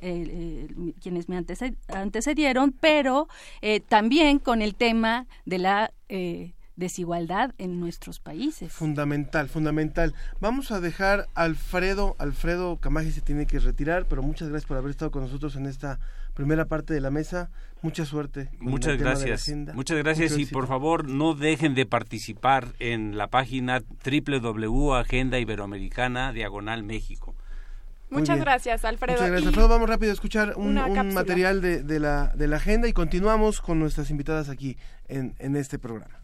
[1.01, 1.43] quienes me
[1.87, 3.27] antecedieron, pero
[3.61, 8.71] eh, también con el tema de la eh, desigualdad en nuestros países.
[8.71, 10.15] Fundamental, fundamental.
[10.39, 14.77] Vamos a dejar a Alfredo, Alfredo Camaji se tiene que retirar, pero muchas gracias por
[14.77, 15.99] haber estado con nosotros en esta
[16.33, 17.51] primera parte de la mesa.
[17.81, 18.49] Mucha suerte.
[18.59, 19.53] Muchas gracias.
[19.73, 25.39] Muchas gracias Mucho y por favor no dejen de participar en la página www Agenda
[25.39, 27.35] Iberoamericana Diagonal México.
[28.09, 29.17] Muchas gracias, Alfredo.
[29.17, 29.67] Muchas gracias, Alfredo.
[29.67, 33.61] Vamos rápido a escuchar un, un material de, de, la, de la agenda y continuamos
[33.61, 36.19] con nuestras invitadas aquí en, en este programa.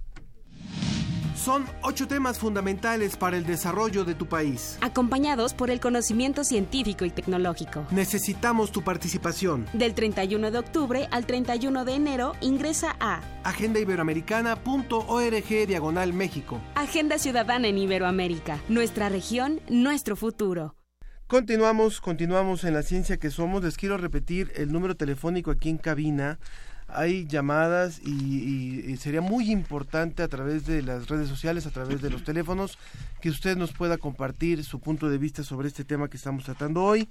[1.35, 4.79] Son ocho temas fundamentales para el desarrollo de tu país.
[4.81, 7.85] Acompañados por el conocimiento científico y tecnológico.
[7.91, 9.67] Necesitamos tu participación.
[9.73, 16.59] Del 31 de octubre al 31 de enero ingresa a agendaiberoamericana.org diagonal México.
[16.73, 18.57] Agenda Ciudadana en Iberoamérica.
[18.67, 20.75] Nuestra región, nuestro futuro.
[21.27, 23.63] Continuamos, continuamos en la ciencia que somos.
[23.63, 26.37] Les quiero repetir el número telefónico aquí en cabina.
[26.87, 32.11] Hay llamadas y, sería muy importante a través de las redes sociales, a través de
[32.11, 32.77] los teléfonos,
[33.21, 36.83] que usted nos pueda compartir su punto de vista sobre este tema que estamos tratando
[36.83, 37.09] hoy.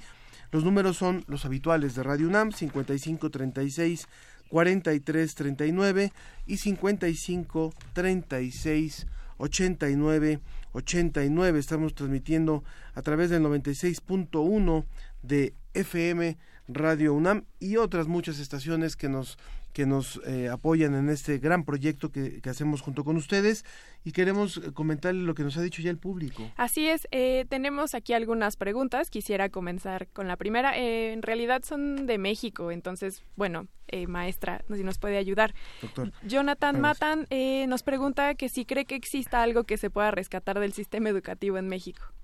[0.53, 4.07] Los números son los habituales de Radio UNAM, 5536
[4.49, 6.13] 4339
[6.47, 9.07] y 55 36
[9.39, 10.41] 89
[10.75, 11.59] 89.
[11.59, 12.63] Estamos transmitiendo
[12.95, 14.85] a través del 96.1
[15.23, 16.37] de FM
[16.69, 19.39] Radio UNAM y otras muchas estaciones que nos
[19.75, 23.65] que nos eh, apoyan en este gran proyecto que, que, hacemos junto con ustedes
[24.05, 26.49] y queremos comentarle lo que nos ha dicho ya el público.
[26.57, 29.11] Así es, eh, tenemos aquí algunas preguntas.
[29.11, 30.79] Quisiera comenzar con la primera.
[30.79, 35.55] Eh, en realidad son de México, entonces, bueno, eh, maestra, si nos puede ayudar.
[35.83, 36.13] Doctor.
[36.23, 37.27] Jonathan Matan
[37.69, 41.59] nos pregunta que si cree que exista algo que se pueda rescatar del sistema educativo
[41.59, 42.15] en México.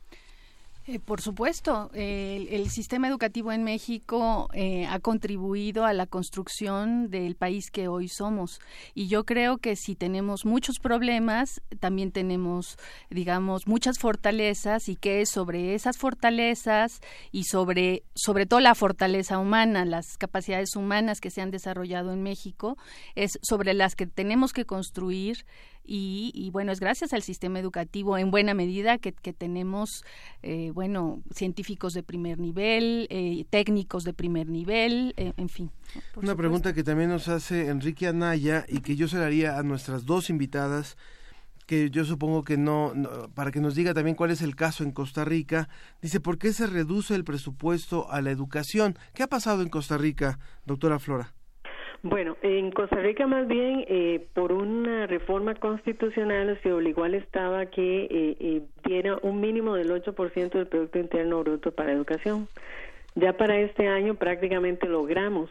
[0.91, 7.11] Eh, por supuesto, el, el, sistema educativo en México eh, ha contribuido a la construcción
[7.11, 8.59] del país que hoy somos.
[8.93, 12.77] Y yo creo que si tenemos muchos problemas, también tenemos,
[13.09, 19.39] digamos, muchas fortalezas y que es sobre esas fortalezas y sobre, sobre todo la fortaleza
[19.39, 22.77] humana, las capacidades humanas que se han desarrollado en México,
[23.15, 25.45] es sobre las que tenemos que construir
[25.85, 30.05] y, y, bueno, es gracias al sistema educativo en buena medida que, que tenemos,
[30.43, 35.71] eh, bueno, científicos de primer nivel, eh, técnicos de primer nivel, eh, en fin.
[36.17, 36.37] Una supuesto.
[36.37, 40.05] pregunta que también nos hace Enrique Anaya y que yo se la haría a nuestras
[40.07, 40.97] dos invitadas.
[41.67, 42.93] que yo supongo que no,
[43.35, 45.69] para que nos diga también cuál es el caso en Costa Rica.
[46.03, 48.99] Dice, ¿por qué se reduce el presupuesto a la educación?
[49.15, 51.33] ¿Qué ha pasado en Costa Rica, doctora Flora?
[52.03, 57.57] Bueno, en Costa Rica más bien eh, por una reforma constitucional se obligó al Estado
[57.57, 62.49] a que eh, eh, diera un mínimo del 8% del Producto Interno Bruto para educación.
[63.17, 65.51] Ya para este año prácticamente logramos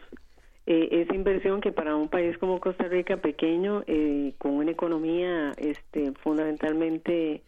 [0.66, 5.52] eh, esa inversión que para un país como Costa Rica pequeño, eh, con una economía
[5.58, 7.42] este, fundamentalmente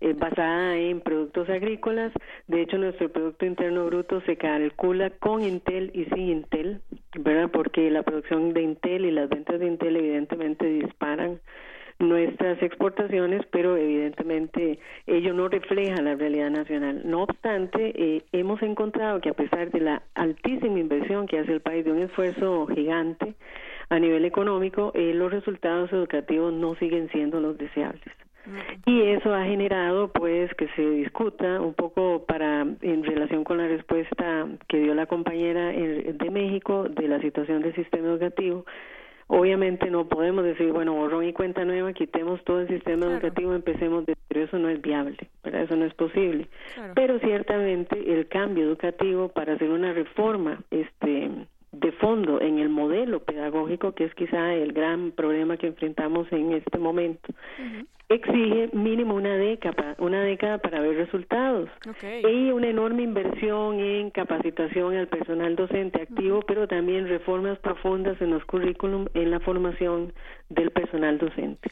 [0.00, 2.12] eh, basada en productos agrícolas,
[2.48, 6.80] de hecho nuestro Producto Interno Bruto se calcula con Intel y sin Intel,
[7.18, 7.50] ¿verdad?
[7.50, 11.40] Porque la producción de Intel y las ventas de Intel evidentemente disparan
[11.98, 17.02] nuestras exportaciones, pero evidentemente ello no refleja la realidad nacional.
[17.04, 21.60] No obstante, eh, hemos encontrado que a pesar de la altísima inversión que hace el
[21.60, 23.34] país, de un esfuerzo gigante
[23.88, 28.25] a nivel económico, eh, los resultados educativos no siguen siendo los deseables.
[28.86, 33.68] Y eso ha generado pues que se discuta un poco para en relación con la
[33.68, 38.64] respuesta que dio la compañera de México de la situación del sistema educativo
[39.28, 44.06] Obviamente no podemos decir, bueno, borrón y cuenta nueva, quitemos todo el sistema educativo, empecemos
[44.06, 45.62] de pero eso no es viable, ¿verdad?
[45.62, 46.46] Eso no es posible.
[46.94, 51.30] Pero ciertamente el cambio educativo para hacer una reforma este
[51.80, 56.52] de fondo en el modelo pedagógico, que es quizá el gran problema que enfrentamos en
[56.52, 57.32] este momento,
[58.08, 61.68] exige mínimo una década, una década para ver resultados.
[62.22, 68.30] Y una enorme inversión en capacitación al personal docente activo, pero también reformas profundas en
[68.30, 70.12] los currículum, en la formación
[70.48, 71.68] del personal docente.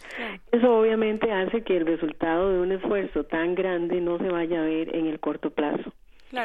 [0.51, 4.65] Eso obviamente hace que el resultado de un esfuerzo tan grande no se vaya a
[4.65, 5.93] ver en el corto plazo.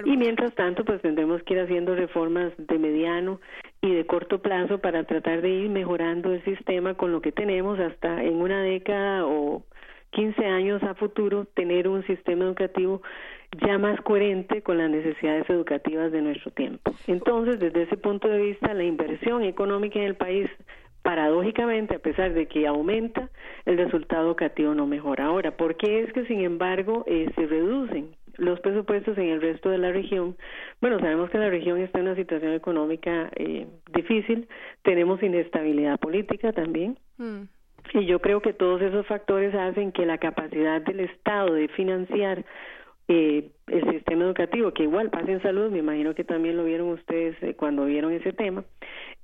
[0.05, 3.39] Y mientras tanto, pues tendremos que ir haciendo reformas de mediano
[3.81, 7.79] y de corto plazo para tratar de ir mejorando el sistema con lo que tenemos
[7.79, 9.63] hasta en una década o
[10.11, 13.01] 15 años a futuro tener un sistema educativo
[13.65, 16.91] ya más coherente con las necesidades educativas de nuestro tiempo.
[17.07, 20.49] Entonces, desde ese punto de vista, la inversión económica en el país
[21.01, 23.29] paradójicamente, a pesar de que aumenta,
[23.65, 25.25] el resultado educativo no mejora.
[25.25, 28.09] Ahora, ¿por qué es que, sin embargo, eh, se reducen
[28.39, 30.35] los presupuestos en el resto de la región.
[30.81, 34.47] Bueno, sabemos que la región está en una situación económica eh, difícil,
[34.83, 36.97] tenemos inestabilidad política también.
[37.17, 37.43] Mm.
[37.93, 42.45] Y yo creo que todos esos factores hacen que la capacidad del Estado de financiar
[43.09, 46.89] eh, el sistema educativo, que igual pasa en salud, me imagino que también lo vieron
[46.89, 48.63] ustedes eh, cuando vieron ese tema,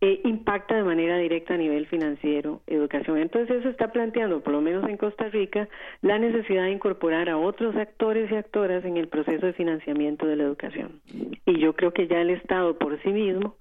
[0.02, 3.20] eh, impacta de manera directa a nivel financiero, educación.
[3.20, 5.70] Entonces eso está planteando, por lo menos en Costa Rica,
[6.02, 10.36] la necesidad de incorporar a otros actores y actoras en el proceso de financiamiento de
[10.36, 11.00] la educación.
[11.46, 13.56] Y yo creo que ya el Estado por sí mismo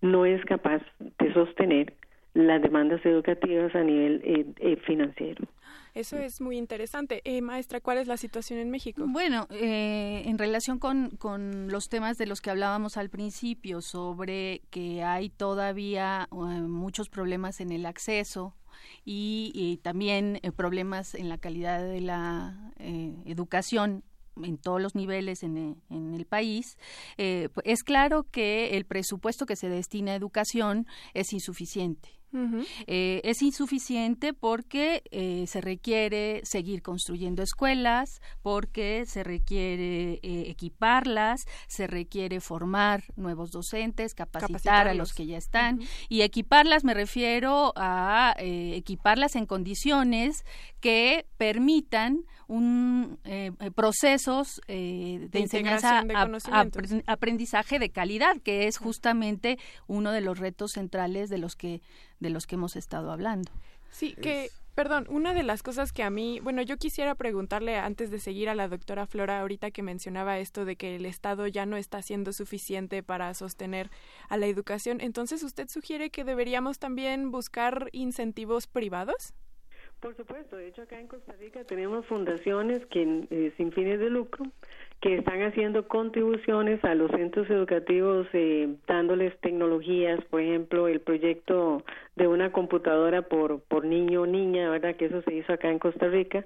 [0.00, 1.94] no es capaz de sostener
[2.34, 5.46] las demandas educativas a nivel eh, eh, financiero.
[5.94, 7.20] Eso es muy interesante.
[7.24, 9.04] Eh, maestra, ¿cuál es la situación en México?
[9.06, 14.62] Bueno, eh, en relación con, con, los temas de los que hablábamos al principio, sobre
[14.70, 18.54] que hay todavía muchos problemas en el acceso
[19.04, 22.72] y, también problemas en la calidad de la
[23.24, 24.04] educación
[24.42, 26.78] en todos los niveles en, en el país,
[27.16, 32.19] es claro que el presupuesto que se destina a educación es insuficiente.
[32.86, 41.44] Eh, es insuficiente porque eh, se requiere seguir construyendo escuelas, porque se requiere eh, equiparlas,
[41.66, 45.80] se requiere formar nuevos docentes, capacitar a los que ya están.
[46.08, 50.44] Y equiparlas me refiero a equiparlas en condiciones
[50.80, 53.18] que permitan un
[53.74, 56.04] procesos de, enseñanza,
[57.06, 61.80] aprendizaje de calidad, que es justamente uno de los retos centrales de los que
[62.20, 63.50] de los que hemos estado hablando.
[63.90, 68.10] Sí, que, perdón, una de las cosas que a mí, bueno, yo quisiera preguntarle antes
[68.10, 71.66] de seguir a la doctora Flora, ahorita que mencionaba esto de que el Estado ya
[71.66, 73.90] no está siendo suficiente para sostener
[74.28, 79.34] a la educación, entonces usted sugiere que deberíamos también buscar incentivos privados?
[79.98, 84.08] Por supuesto, de hecho acá en Costa Rica tenemos fundaciones que eh, sin fines de
[84.08, 84.46] lucro
[85.00, 91.82] que están haciendo contribuciones a los centros educativos eh, dándoles tecnologías, por ejemplo, el proyecto
[92.16, 94.96] de una computadora por, por niño o niña, ¿verdad?
[94.96, 96.44] Que eso se hizo acá en Costa Rica.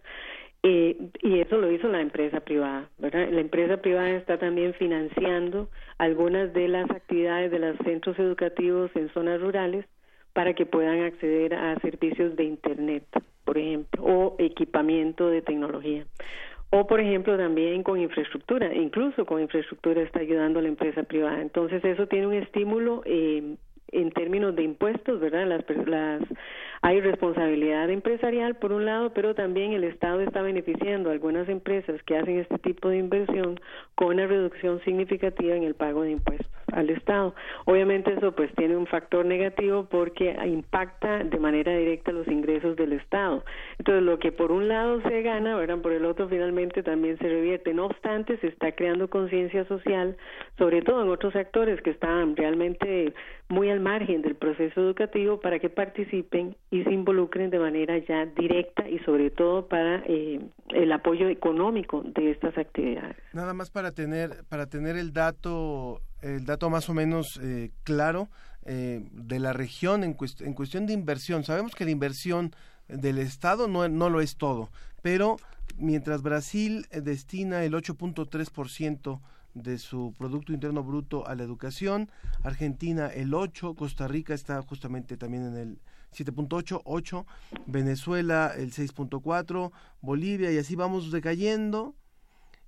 [0.63, 3.29] Eh, y eso lo hizo la empresa privada, ¿verdad?
[3.31, 9.13] La empresa privada está también financiando algunas de las actividades de los centros educativos en
[9.13, 9.85] zonas rurales
[10.33, 13.05] para que puedan acceder a servicios de Internet,
[13.45, 16.07] por ejemplo, o equipamiento de tecnología.
[16.71, 21.41] O, por ejemplo, también con infraestructura, incluso con infraestructura está ayudando a la empresa privada.
[21.41, 23.57] Entonces, eso tiene un estímulo eh,
[23.93, 25.47] en términos de impuestos, ¿verdad?
[25.47, 26.23] Las, las
[26.83, 32.03] Hay responsabilidad empresarial por un lado, pero también el Estado está beneficiando a algunas empresas
[32.03, 33.61] que hacen este tipo de inversión
[33.95, 37.35] con una reducción significativa en el pago de impuestos al Estado.
[37.67, 42.95] Obviamente eso pues tiene un factor negativo porque impacta de manera directa los ingresos del
[42.95, 43.45] Estado.
[43.79, 45.79] Entonces lo que por un lado se gana, ¿verdad?
[45.79, 47.73] por el otro finalmente también se revierte.
[47.75, 50.17] No obstante, se está creando conciencia social,
[50.59, 53.13] sobre todo en otros actores que están realmente
[53.49, 58.27] muy al margen del proceso educativo para que participen y se involucren de manera ya
[58.27, 60.41] directa y sobre todo para eh,
[60.71, 63.17] el apoyo económico de estas actividades.
[63.33, 68.29] Nada más para tener para tener el dato el dato más o menos eh, claro
[68.65, 71.45] eh, de la región en, en, cuestión de inversión.
[71.45, 72.53] Sabemos que la inversión
[72.89, 74.71] del Estado no, no lo es todo,
[75.03, 75.37] pero
[75.77, 79.21] mientras Brasil destina el 8.3%
[79.55, 82.11] de su Producto Interno Bruto a la educación,
[82.43, 85.79] Argentina el 8, Costa Rica está justamente también en el
[86.15, 87.27] 7.8, 8,
[87.67, 91.95] Venezuela el 6.4, Bolivia y así vamos decayendo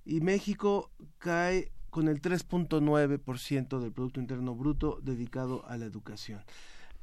[0.05, 6.41] y México cae con el 3.9% del Producto Interno Bruto dedicado a la educación.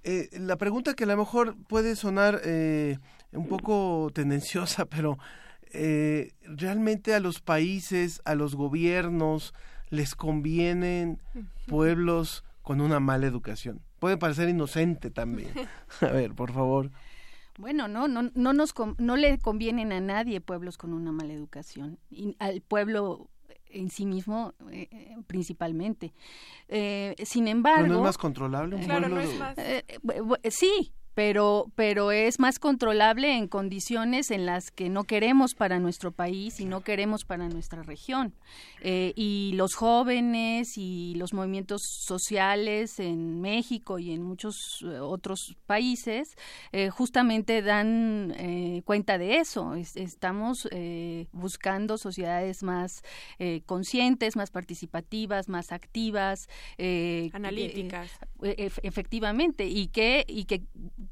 [0.03, 2.99] Eh, la pregunta que a lo mejor puede sonar eh,
[3.33, 5.19] un poco tendenciosa, pero
[5.73, 9.55] eh, realmente a los países, a los gobiernos,
[9.91, 11.21] les convienen
[11.67, 13.83] pueblos con una mala educación.
[13.99, 15.51] Puede parecer inocente también.
[16.01, 16.91] A ver, por favor.
[17.59, 21.99] Bueno, no, no, no nos no le convienen a nadie pueblos con una mala educación.
[22.11, 23.31] Y al pueblo
[23.75, 26.15] en sí mismo eh, eh, principalmente.
[26.69, 27.87] Eh, sin embargo...
[27.87, 28.79] ¿No es más controlable?
[28.85, 29.57] claro, no es más...
[30.51, 36.11] sí, pero, pero es más controlable en condiciones en las que no queremos para nuestro
[36.13, 38.35] país y no queremos para nuestra región.
[38.81, 45.57] Eh, y los jóvenes y los movimientos sociales en México y en muchos eh, otros
[45.67, 46.37] países
[46.73, 48.35] eh, justamente dan
[48.85, 49.75] cuenta de eso.
[49.75, 50.69] estamos
[51.33, 53.03] buscando sociedades más
[53.67, 56.49] conscientes, más participativas, más activas.
[57.33, 58.11] Analíticas.
[58.43, 60.63] efectivamente, y que, y que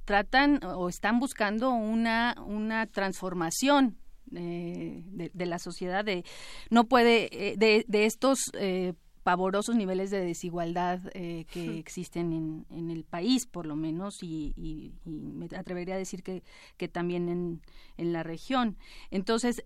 [0.05, 3.97] tratan o están buscando una, una transformación
[4.35, 5.03] eh,
[5.35, 6.25] de, la sociedad de
[6.71, 12.91] no puede eh, de, de, estos eh, pavorosos niveles de desigualdad que existen en, en,
[12.91, 16.43] el país por lo menos y, me atrevería a decir que,
[16.79, 17.61] que también en,
[17.99, 18.79] en la región.
[19.11, 19.65] Entonces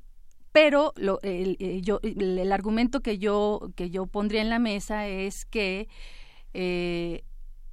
[0.50, 5.44] pero lo, el, yo, el, argumento que yo que yo pondría en la mesa es
[5.44, 5.86] que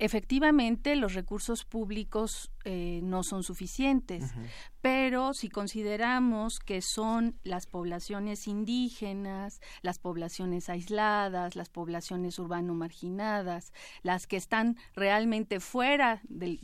[0.03, 4.33] efectivamente los recursos públicos eh, no son suficientes,
[4.83, 13.71] pero si consideramos que son las poblaciones indígenas, las poblaciones aisladas, las poblaciones urbano marginadas,
[14.01, 16.59] las que están realmente fuera de,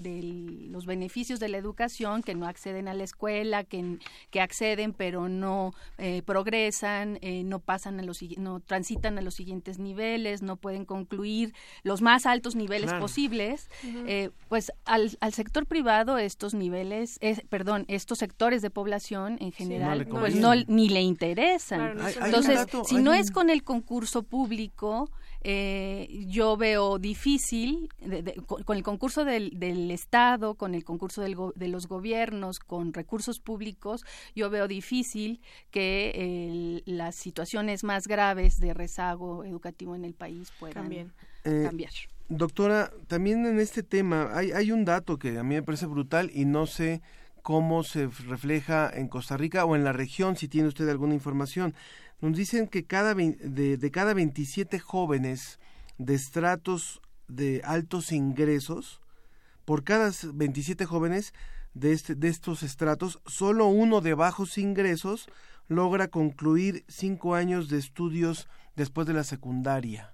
[0.70, 4.00] los beneficios de la educación, que no acceden a la escuela, que,
[4.32, 9.36] que acceden pero no eh, progresan, eh, no pasan a los no transitan a los
[9.36, 11.54] siguientes niveles, no pueden concluir
[11.84, 13.70] los más altos niveles posibles,
[14.50, 17.18] pues al, al sector privado estos niveles,
[17.48, 21.98] perdón, estos sectores de población en general, pues no ni le interesan.
[22.26, 27.90] Entonces, si no es con el concurso público, eh, yo veo difícil,
[28.66, 34.04] con, el concurso del, Estado, con el concurso de los gobiernos, con recursos públicos,
[34.36, 35.40] yo veo difícil
[35.72, 41.92] que las situaciones más graves de rezago educativo en el país puedan eh, cambiar.
[42.28, 46.30] Doctora, también en este tema hay, hay un dato que a mí me parece brutal
[46.34, 47.02] y no sé
[47.50, 51.74] cómo se refleja en Costa Rica o en la región, si tiene usted alguna información.
[52.22, 55.60] Nos dicen que cada de, de cada 27 jóvenes
[55.98, 59.02] de estratos de altos ingresos,
[59.66, 61.34] por cada 27 jóvenes
[61.74, 65.28] de, este, de estos estratos, solo uno de bajos ingresos
[65.68, 70.14] logra concluir cinco años de estudios después de la secundaria.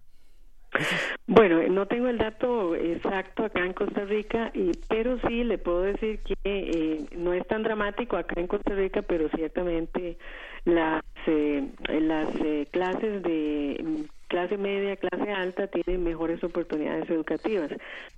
[1.27, 5.81] Bueno, no tengo el dato exacto acá en Costa Rica, y, pero sí le puedo
[5.81, 10.17] decir que eh, no es tan dramático acá en Costa Rica, pero ciertamente
[10.65, 17.71] las, eh, las eh, clases de clase media, clase alta tienen mejores oportunidades educativas.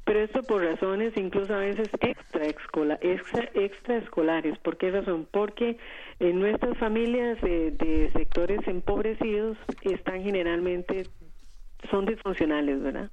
[0.06, 4.58] Pero esto por razones incluso a veces extra, extra, extraescolares.
[4.60, 5.28] ¿Por qué razón?
[5.30, 5.78] Porque
[6.20, 11.04] en nuestras familias de sectores empobrecidos están generalmente
[11.90, 13.12] son disfuncionales, ¿verdad?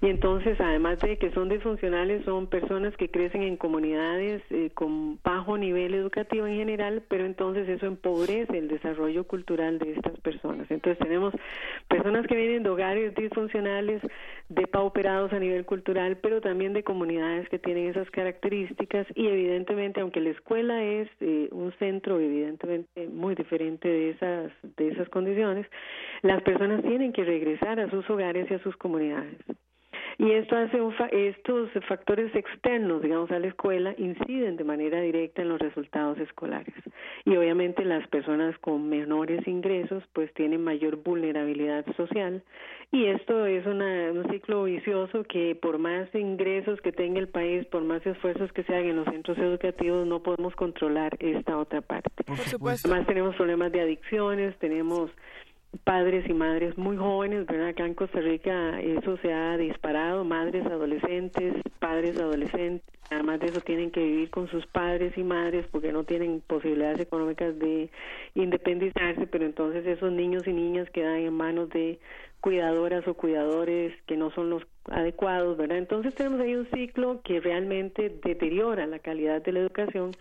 [0.00, 5.20] Y entonces, además de que son disfuncionales, son personas que crecen en comunidades eh, con
[5.22, 10.70] bajo nivel educativo en general, pero entonces eso empobrece el desarrollo cultural de estas personas.
[10.70, 11.34] Entonces tenemos
[11.88, 14.00] personas que vienen de hogares disfuncionales,
[14.48, 20.20] depauperados a nivel cultural, pero también de comunidades que tienen esas características y evidentemente, aunque
[20.20, 25.66] la escuela es eh, un centro evidentemente muy diferente de esas de esas condiciones,
[26.22, 29.38] las personas tienen que regresar a sus hogares y a sus comunidades.
[30.18, 35.42] Y esto hace un estos factores externos, digamos, a la escuela inciden de manera directa
[35.42, 36.74] en los resultados escolares.
[37.24, 42.42] Y obviamente las personas con menores ingresos pues tienen mayor vulnerabilidad social
[42.94, 47.66] y esto es una, un ciclo vicioso que por más ingresos que tenga el país,
[47.66, 51.80] por más esfuerzos que se hagan en los centros educativos, no podemos controlar esta otra
[51.80, 52.22] parte.
[52.24, 52.88] Por supuesto.
[52.88, 55.10] Además tenemos problemas de adicciones, tenemos
[55.82, 57.68] padres y madres muy jóvenes, ¿verdad?
[57.68, 63.60] Acá en Costa Rica eso se ha disparado, madres adolescentes, padres adolescentes, además de eso
[63.60, 67.90] tienen que vivir con sus padres y madres porque no tienen posibilidades económicas de
[68.34, 71.98] independizarse, pero entonces esos niños y niñas quedan en manos de
[72.40, 75.78] cuidadoras o cuidadores que no son los adecuados, ¿verdad?
[75.78, 80.12] Entonces tenemos ahí un ciclo que realmente deteriora la calidad de la educación,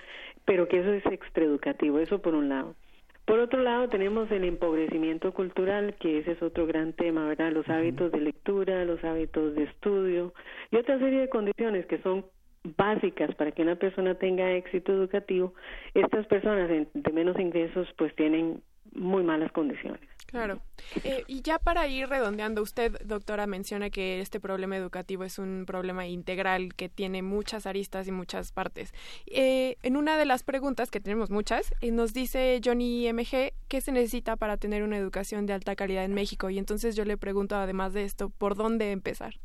[0.46, 2.76] pero que eso es extraeducativo, eso por un lado.
[3.26, 7.54] Por otro lado, tenemos el empobrecimiento cultural, que ese es otro gran tema, ¿verdad?
[7.54, 10.34] Los hábitos de lectura, los hábitos de estudio
[10.72, 12.26] y otra serie de condiciones que son
[12.78, 15.54] básicas para que una persona tenga éxito educativo.
[15.94, 18.62] Estas personas de menos ingresos pues tienen
[18.94, 20.13] muy malas condiciones.
[20.34, 20.60] Claro.
[21.04, 25.66] Eh, y ya para ir redondeando, usted, doctora, menciona que este problema educativo es un
[25.68, 28.96] problema integral que tiene muchas aristas y muchas partes.
[29.28, 33.80] Eh, en una de las preguntas, que tenemos muchas, eh, nos dice Johnny MG qué
[33.80, 36.50] se necesita para tener una educación de alta calidad en México.
[36.50, 39.40] Y entonces yo le pregunto, además de esto, ¿por dónde empezar?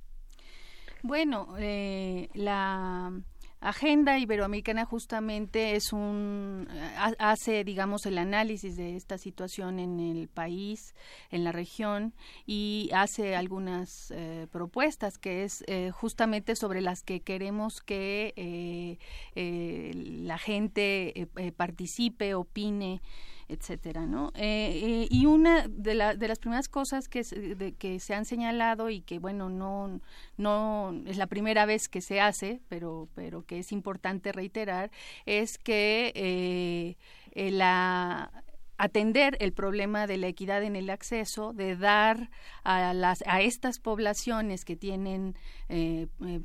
[1.03, 3.12] Bueno, la
[3.61, 6.69] Agenda Iberoamericana justamente es un
[7.19, 10.95] hace digamos el análisis de esta situación en el país,
[11.31, 12.15] en la región
[12.47, 18.33] y hace algunas eh, propuestas que es eh, justamente sobre las que queremos que
[19.35, 23.01] eh, la gente participe, opine
[23.49, 24.31] etcétera, ¿no?
[24.35, 29.01] Eh, eh, y una de, de, las primeras cosas que, que se han señalado y
[29.01, 30.01] que, bueno, no,
[30.37, 34.91] no es la primera vez que se hace, pero, pero que es importante reiterar,
[35.25, 38.31] es que eh, la
[38.81, 42.31] atender el problema de la equidad en el acceso, de dar
[42.63, 45.35] a, las, a estas poblaciones que tienen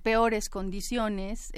[0.02, 1.52] peores condiciones,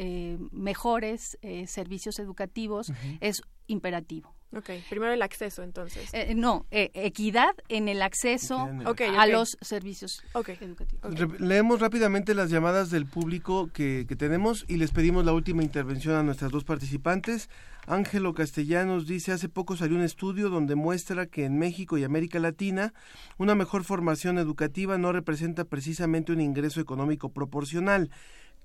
[0.52, 2.91] mejores servicios educativos,
[3.22, 4.34] es imperativo.
[4.54, 6.10] Ok, primero el acceso entonces.
[6.14, 8.70] Eh, no, eh, equidad en el acceso
[9.18, 10.24] a los servicios
[10.62, 11.39] educativos.
[11.39, 16.16] leemos rápidamente las llamadas del público que, que tenemos y les pedimos la última intervención
[16.16, 17.50] a nuestras dos participantes.
[17.88, 22.39] Ángelo Castellanos dice, hace poco salió un estudio donde muestra que en México y América
[22.39, 22.93] Latina
[23.38, 28.10] una mejor formación educativa no representa precisamente un ingreso económico proporcional.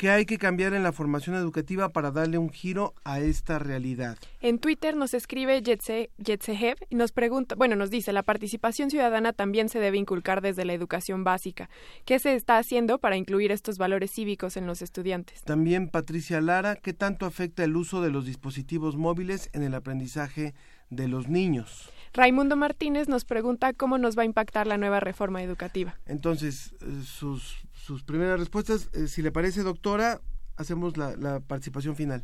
[0.00, 4.16] ¿Qué hay que cambiar en la formación educativa para darle un giro a esta realidad?
[4.40, 9.68] En Twitter nos escribe Jetsehev y nos pregunta, bueno, nos dice, la participación ciudadana también
[9.68, 11.68] se debe inculcar desde la educación básica.
[12.06, 15.42] ¿Qué se está haciendo para incluir estos valores cívicos en los estudiantes?
[15.42, 20.54] También Patricia Lara, ¿qué tanto afecta el uso de los dispositivos móviles en el aprendizaje
[20.88, 21.90] de los niños?
[22.14, 26.00] Raimundo Martínez nos pregunta cómo nos va a impactar la nueva reforma educativa.
[26.06, 28.90] Entonces, eh, sus sus primeras respuestas.
[28.94, 30.20] Eh, si le parece, doctora,
[30.56, 32.22] hacemos la, participación final.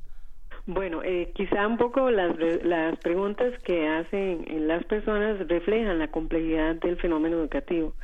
[0.67, 6.77] Bueno, eh, quizá un poco las, las preguntas que hacen las personas reflejan la complejidad
[6.77, 7.95] del fenómeno educativo.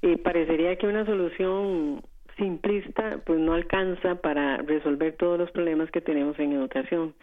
[0.00, 2.02] Y parecería que una solución
[2.36, 7.14] simplista pues no alcanza para resolver todos los problemas que tenemos en educación.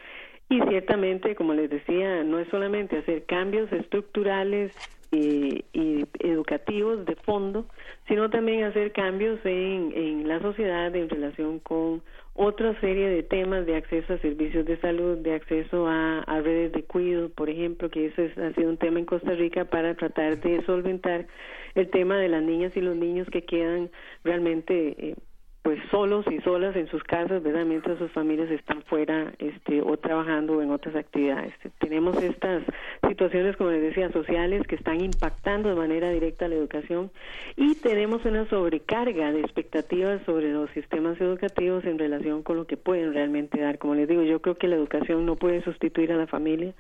[0.49, 4.73] Y ciertamente, como les decía, no es solamente hacer cambios estructurales
[5.11, 5.65] y,
[6.19, 7.65] educativos de fondo,
[8.07, 12.01] sino también hacer cambios en, en la sociedad en relación con
[12.41, 16.83] otra serie de temas de acceso a servicios de salud, de acceso a, redes de
[16.83, 20.63] cuidado, por ejemplo, que eso ha sido un tema en Costa Rica para tratar de
[20.65, 21.27] solventar
[21.75, 23.89] el tema de las niñas y los niños que quedan
[24.23, 25.15] realmente eh,
[25.61, 27.65] pues solos y solas en sus casas, ¿verdad?
[27.65, 31.53] Mientras sus familias están fuera este, o trabajando en otras actividades.
[31.79, 32.63] Tenemos estas
[33.07, 37.11] situaciones, como les decía, sociales que están impactando de manera directa la educación
[37.55, 42.77] y tenemos una sobrecarga de expectativas sobre los sistemas educativos en relación con lo que
[42.77, 43.77] pueden realmente dar.
[43.79, 46.73] Como les digo, yo creo que la educación no puede sustituir a la familia,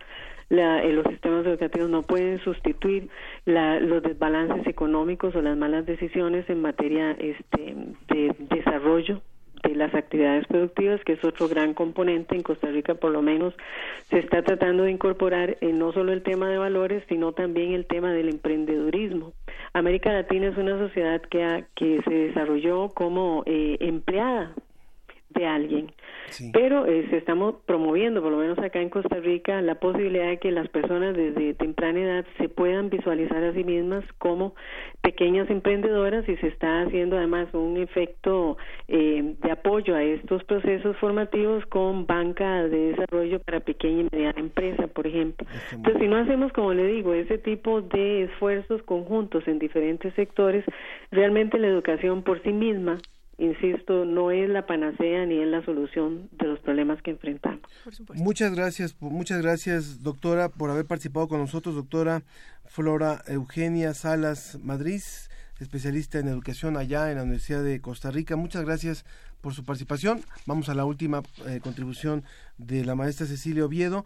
[0.49, 3.09] la, eh, los sistemas educativos no pueden sustituir
[3.45, 7.75] la, los desbalances económicos o las malas decisiones en materia este,
[8.07, 9.21] de desarrollo
[9.63, 13.53] de las actividades productivas, que es otro gran componente en Costa Rica, por lo menos
[14.09, 17.85] se está tratando de incorporar eh, no solo el tema de valores, sino también el
[17.85, 19.33] tema del emprendedurismo.
[19.73, 24.53] América Latina es una sociedad que, ha, que se desarrolló como eh, empleada
[25.29, 25.91] de alguien.
[26.53, 30.37] Pero eh, se estamos promoviendo, por lo menos acá en Costa Rica, la posibilidad de
[30.37, 34.55] que las personas desde temprana edad se puedan visualizar a sí mismas como
[35.01, 38.57] pequeñas emprendedoras y se está haciendo además un efecto
[38.87, 44.39] eh, de apoyo a estos procesos formativos con banca de desarrollo para pequeña y mediana
[44.39, 45.47] empresa, por ejemplo.
[45.71, 50.65] Entonces, si no hacemos, como le digo, ese tipo de esfuerzos conjuntos en diferentes sectores,
[51.11, 52.97] realmente la educación por sí misma
[53.39, 57.61] insisto, no es la panacea ni es la solución de los problemas que enfrentamos.
[58.15, 62.21] Muchas gracias, muchas gracias, doctora, por haber participado con nosotros, doctora
[62.65, 65.01] Flora Eugenia Salas Madrid,
[65.59, 68.35] especialista en educación allá en la Universidad de Costa Rica.
[68.35, 69.05] Muchas gracias
[69.41, 70.21] por su participación.
[70.45, 72.23] Vamos a la última eh, contribución
[72.57, 74.05] de la maestra Cecilia Oviedo.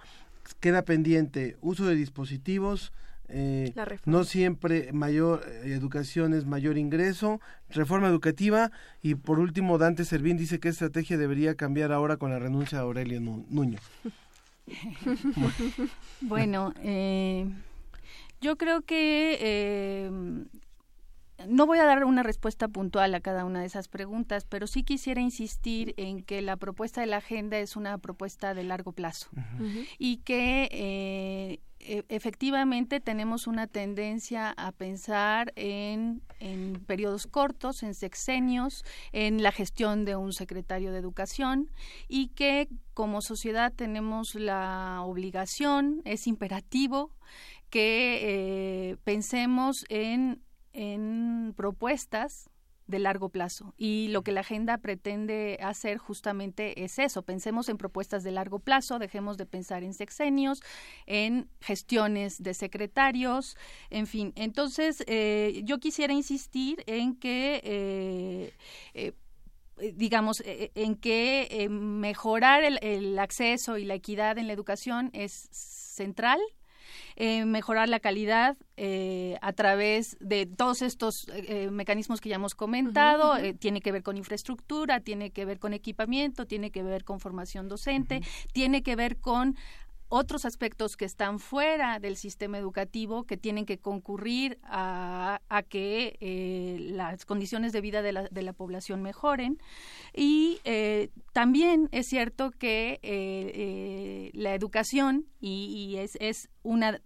[0.59, 2.93] Queda pendiente uso de dispositivos,
[3.30, 3.74] eh,
[4.05, 8.71] no siempre mayor eh, educación es mayor ingreso, reforma educativa.
[9.01, 12.84] Y por último Dante Servín dice que estrategia debería cambiar ahora con la renuncia de
[12.84, 13.80] Aurelio Nuño.
[16.21, 17.49] bueno, eh,
[18.39, 20.45] yo creo que
[21.47, 24.84] no voy a dar una respuesta puntual a cada una de esas preguntas, pero sí
[24.84, 29.30] quisiera insistir en que la propuesta de la agenda es una propuesta de largo plazo.
[29.97, 31.59] Y que e,
[32.09, 40.05] efectivamente tenemos una tendencia a pensar en, en periodos cortos, en sexenios, en la gestión
[40.05, 41.69] de un secretario de educación
[42.07, 47.11] y que como sociedad tenemos la obligación, es imperativo
[47.69, 48.19] que
[48.91, 50.41] eh, pensemos en,
[50.73, 52.49] en propuestas
[52.88, 53.73] de largo plazo.
[53.77, 57.23] Y lo que la agenda pretende hacer justamente es eso.
[57.23, 60.61] Pensemos en propuestas de largo plazo, dejemos de pensar en sexenios,
[61.05, 63.57] en gestiones de secretarios,
[63.89, 64.34] en fin.
[64.36, 67.61] Entonces, eh, yo quisiera insistir en que...
[67.63, 68.53] Eh,
[68.93, 69.13] eh,
[69.95, 76.39] digamos, en que mejorar el, el acceso y la equidad en la educación es central
[77.16, 82.55] eh, mejorar la calidad eh, a través de todos estos eh, mecanismos que ya hemos
[82.55, 83.36] comentado.
[83.59, 87.68] tiene que ver con infraestructura, tiene que ver con equipamiento, tiene que ver con formación
[87.68, 89.55] docente, tiene que ver con
[90.16, 95.39] otros aspectos que están fuera del sistema educativo que tienen que concurrir a,
[95.70, 99.57] que las condiciones de vida de la, de la población mejoren.
[100.14, 100.59] Y
[101.32, 107.01] también es cierto que la educación, y, es, es una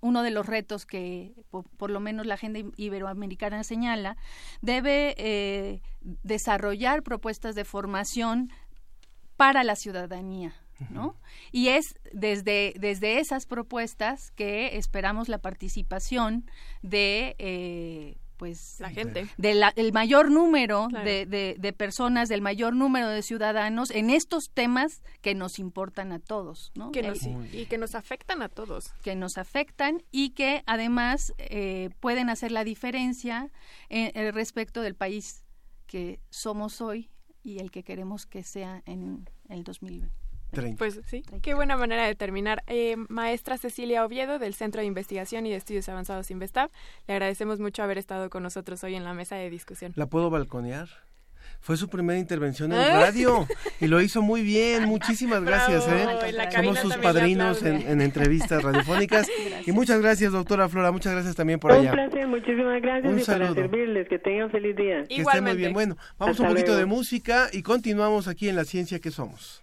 [0.00, 4.16] uno de los retos que por, lo menos la agenda iberoamericana señala,
[4.60, 8.52] debe eh, desarrollar propuestas de formación
[9.36, 10.54] para la ciudadanía.
[10.90, 11.16] ¿No?
[11.50, 16.48] Y es desde, desde esas propuestas que esperamos la participación
[16.82, 19.28] de eh, pues la gente.
[19.36, 21.26] del mayor número de,
[21.58, 26.72] de, personas del mayor número de ciudadanos en estos temas que nos importan a todos
[26.74, 26.92] ¿no?
[26.92, 27.18] que nos,
[27.52, 28.94] y que nos afectan a todos.
[29.02, 33.50] Que nos afectan y que además eh, pueden hacer la diferencia
[33.88, 35.44] en, en respecto del país
[35.86, 37.10] que somos hoy
[37.42, 40.27] y el que queremos que sea en el 2020
[40.76, 42.62] pues sí, qué buena manera de terminar.
[42.66, 46.70] Eh, maestra Cecilia Oviedo del Centro de Investigación y de Estudios Avanzados Investab,
[47.06, 49.92] le agradecemos mucho haber estado con nosotros hoy en la mesa de discusión.
[49.96, 50.88] ¿La puedo balconear?
[51.60, 52.90] Fue su primera intervención en ¿Eh?
[52.90, 53.46] radio
[53.80, 54.84] y lo hizo muy bien.
[54.84, 55.86] Muchísimas gracias.
[55.88, 56.06] ¿eh?
[56.54, 59.28] Somos sus padrinos en, entrevistas radiofónicas.
[59.66, 60.92] Y muchas gracias, doctora Flora.
[60.92, 61.90] Muchas gracias también por allá.
[61.90, 64.08] Un placer, muchísimas gracias Un y para servirles.
[64.08, 65.04] Que tengan feliz día.
[65.04, 65.72] Que estén muy bien.
[65.72, 69.60] Bueno, vamos un poquito de música y continuamos aquí en La Ciencia que Somos.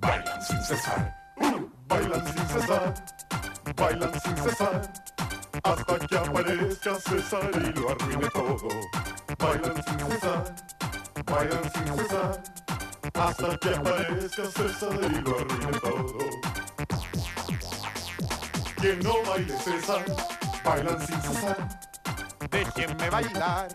[0.00, 1.14] Bailan sin cesar,
[1.88, 2.94] bailan sin cesar,
[3.76, 4.92] bailan sin cesar,
[5.64, 8.68] hasta que aparezca César y lo arruine todo.
[9.38, 10.54] Bailan sin cesar,
[11.24, 12.42] bailan sin cesar,
[13.14, 16.18] hasta que aparezca César y lo arruine todo.
[18.82, 20.04] Que no baile César,
[20.62, 21.68] bailan sin cesar.
[22.50, 23.68] Déjenme bailar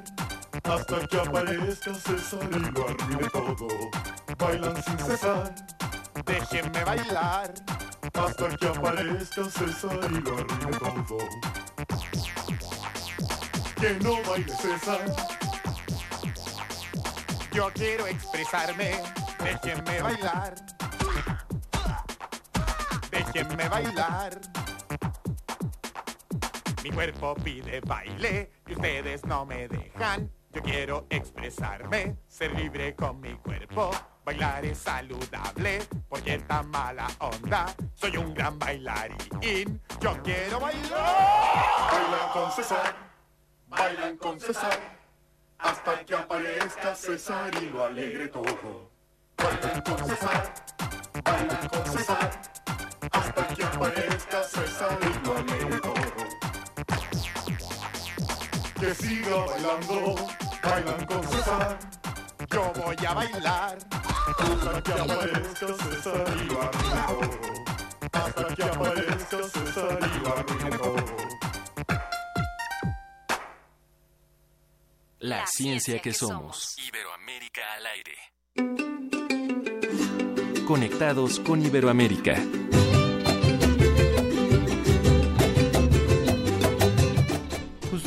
[0.64, 3.68] hasta que aparezca César y lo arruine todo.
[4.38, 5.56] Bailan sin cesar.
[6.26, 7.54] Déjenme bailar
[8.14, 11.18] hasta que aparezca César y lo arruine todo.
[13.76, 15.16] Que no baile César.
[17.52, 19.02] Yo quiero expresarme,
[19.44, 20.56] déjenme bailar.
[23.12, 24.40] Déjenme bailar.
[26.84, 30.30] Mi cuerpo pide baile y ustedes no me dejan.
[30.60, 33.92] Yo quiero expresarme, ser libre con mi cuerpo.
[34.26, 35.80] Bailar es saludable,
[36.10, 37.74] porque esta mala onda.
[37.96, 41.92] Soy un gran bailarín, yo quiero bailar.
[41.94, 42.94] Bailan con César,
[43.68, 44.78] bailan con César,
[45.60, 48.92] hasta que aparezca César y lo alegre todo.
[49.38, 50.54] Bailan con César,
[51.24, 52.42] bailan con César,
[53.14, 55.94] hasta que aparezca César y lo alegre todo.
[58.78, 60.16] Que siga bailando,
[60.64, 61.80] bailan con César.
[62.52, 63.78] Yo voy a bailar
[64.38, 67.22] hasta que aparezca César y lo arruine todo.
[68.12, 71.06] Hasta que aparezca César y lo arruine todo.
[75.20, 76.76] La ciencia que somos.
[76.88, 78.18] Iberoamérica al aire.
[80.66, 82.36] Conectados con Iberoamérica.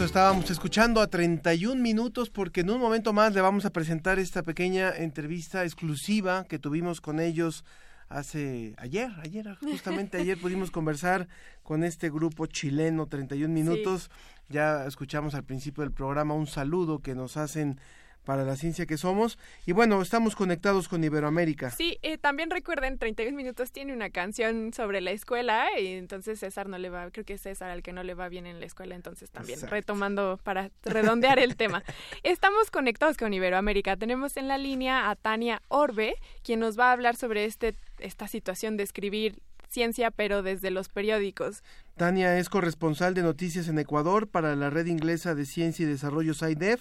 [0.04, 4.42] Estábamos escuchando a 31 minutos porque en un momento más le vamos a presentar esta
[4.42, 7.64] pequeña entrevista exclusiva que tuvimos con ellos
[8.08, 11.28] hace ayer, ayer, justamente ayer pudimos conversar
[11.62, 14.10] con este grupo chileno 31 minutos.
[14.48, 17.78] Ya escuchamos al principio del programa un saludo que nos hacen
[18.24, 19.38] para la ciencia que somos.
[19.66, 21.70] Y bueno, estamos conectados con Iberoamérica.
[21.70, 26.68] Sí, eh, también recuerden, 31 minutos tiene una canción sobre la escuela y entonces César
[26.68, 28.66] no le va, creo que es César al que no le va bien en la
[28.66, 29.74] escuela, entonces también Exacto.
[29.74, 31.82] retomando para redondear el tema.
[32.22, 33.96] Estamos conectados con Iberoamérica.
[33.96, 38.26] Tenemos en la línea a Tania Orbe, quien nos va a hablar sobre este esta
[38.26, 41.62] situación de escribir ciencia pero desde los periódicos.
[41.96, 46.34] Tania es corresponsal de noticias en Ecuador para la red inglesa de ciencia y desarrollo
[46.34, 46.80] SciDev.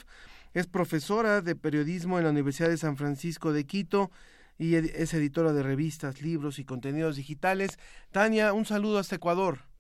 [0.54, 4.12] Es profesora de periodismo en la Universidad de San Francisco de Quito
[4.58, 7.80] y es editora de revistas, libros y contenidos digitales.
[8.12, 9.71] Tania, un saludo hasta Ecuador.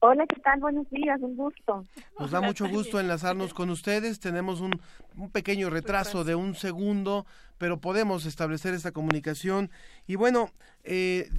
[0.00, 0.60] Hola, ¿qué tal?
[0.60, 1.86] Buenos días, un gusto.
[2.18, 4.20] Nos da mucho gusto enlazarnos con ustedes.
[4.20, 4.78] Tenemos un,
[5.16, 7.24] un pequeño retraso de un segundo,
[7.56, 9.70] pero podemos establecer esta comunicación.
[10.06, 10.50] Y bueno,
[10.84, 11.30] eh,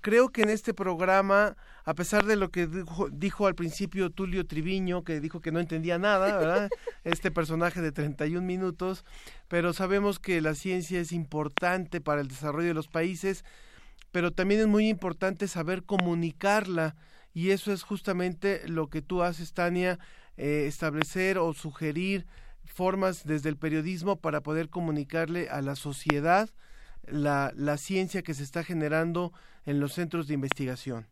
[0.00, 4.46] creo que en este programa, a pesar de lo que dijo, dijo al principio Tulio
[4.46, 6.70] Triviño, que dijo que no entendía nada, ¿verdad?
[7.04, 9.04] Este personaje de 31 minutos,
[9.46, 13.44] pero sabemos que la ciencia es importante para el desarrollo de los países,
[14.10, 16.96] pero también es muy importante saber comunicarla
[17.36, 19.98] y eso es justamente lo que tú haces, Tania,
[20.38, 22.24] eh, establecer o sugerir
[22.64, 26.48] formas desde el periodismo para poder comunicarle a la sociedad
[27.06, 29.34] la, la ciencia que se está generando
[29.66, 31.08] en los centros de investigación.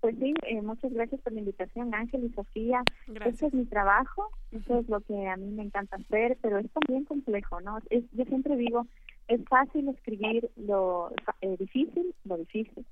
[0.00, 2.82] Pues sí, eh, muchas gracias por la invitación, Ángel y Sofía.
[3.06, 3.34] Gracias.
[3.34, 6.70] Este es mi trabajo, eso es lo que a mí me encanta hacer, pero es
[6.70, 7.80] también complejo, ¿no?
[7.90, 8.86] Es, yo siempre digo,
[9.28, 12.86] es fácil escribir lo eh, difícil, lo difícil,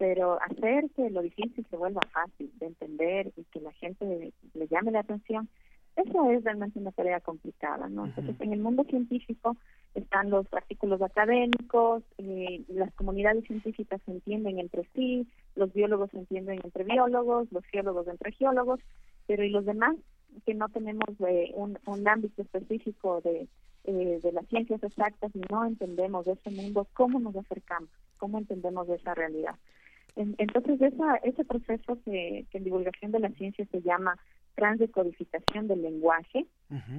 [0.00, 4.66] pero hacer que lo difícil se vuelva fácil de entender y que la gente le
[4.66, 5.46] llame la atención,
[5.94, 8.06] eso es realmente una tarea complicada, ¿no?
[8.06, 9.58] Entonces, en el mundo científico
[9.94, 16.20] están los artículos académicos, eh, las comunidades científicas se entienden entre sí, los biólogos se
[16.20, 18.80] entienden entre biólogos, los geólogos entre geólogos,
[19.26, 19.96] pero ¿y los demás?
[20.46, 23.48] Que no tenemos eh, un, un ámbito específico de,
[23.84, 27.90] eh, de las ciencias exactas y no entendemos de ese mundo, ¿cómo nos acercamos?
[28.16, 29.56] ¿Cómo entendemos de esa realidad?
[30.16, 34.18] En- Entonces, esa, ese proceso que, que en divulgación de la ciencia se llama
[34.54, 36.46] transdecodificación del lenguaje,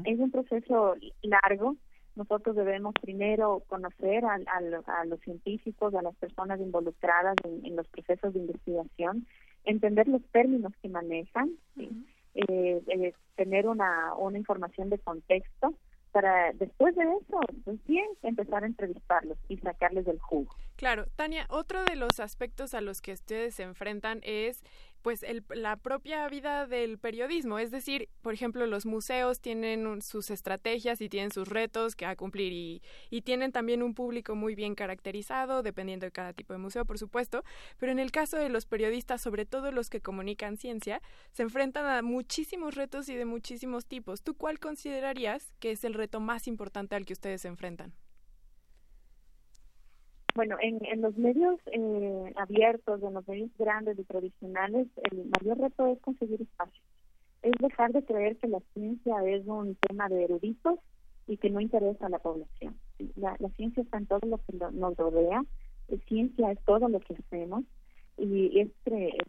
[0.05, 1.75] es un proceso largo.
[2.15, 7.75] Nosotros debemos primero conocer al- al- a, los científicos, a las personas involucradas en, en
[7.77, 9.25] los procesos de investigación,
[9.63, 11.89] entender los términos que manejan, ¿sí?
[12.33, 15.73] Eh, eh, tener una, una información de contexto
[16.11, 20.55] para después de eso, pues bien, empezar a entrevistarlos y sacarles del jugo.
[20.75, 24.63] Claro, Tania, otro de los aspectos a los que ustedes se enfrentan es
[25.01, 27.59] pues el, la propia vida del periodismo.
[27.59, 32.15] Es decir, por ejemplo, los museos tienen sus estrategias y tienen sus retos que a
[32.15, 36.59] cumplir y, y, tienen también un público muy bien caracterizado, dependiendo de cada tipo de
[36.59, 37.43] museo, por supuesto.
[37.77, 41.85] Pero en el caso de los periodistas, sobre todo los que comunican ciencia, se enfrentan
[41.85, 44.21] a muchísimos retos y de muchísimos tipos.
[44.21, 47.93] ¿Tú cuál considerarías que es el reto más importante al que ustedes se enfrentan?
[50.35, 55.59] Bueno, en, en los medios eh, abiertos, en los medios grandes y tradicionales, el mayor
[55.59, 56.83] reto es conseguir espacios.
[57.41, 60.79] Es dejar de creer que la ciencia es un tema de eruditos
[61.27, 62.75] y que no interesa a la población.
[63.15, 65.43] La, la ciencia está en todo lo que lo, nos rodea,
[65.87, 67.63] la ciencia es todo lo que hacemos
[68.17, 68.69] y es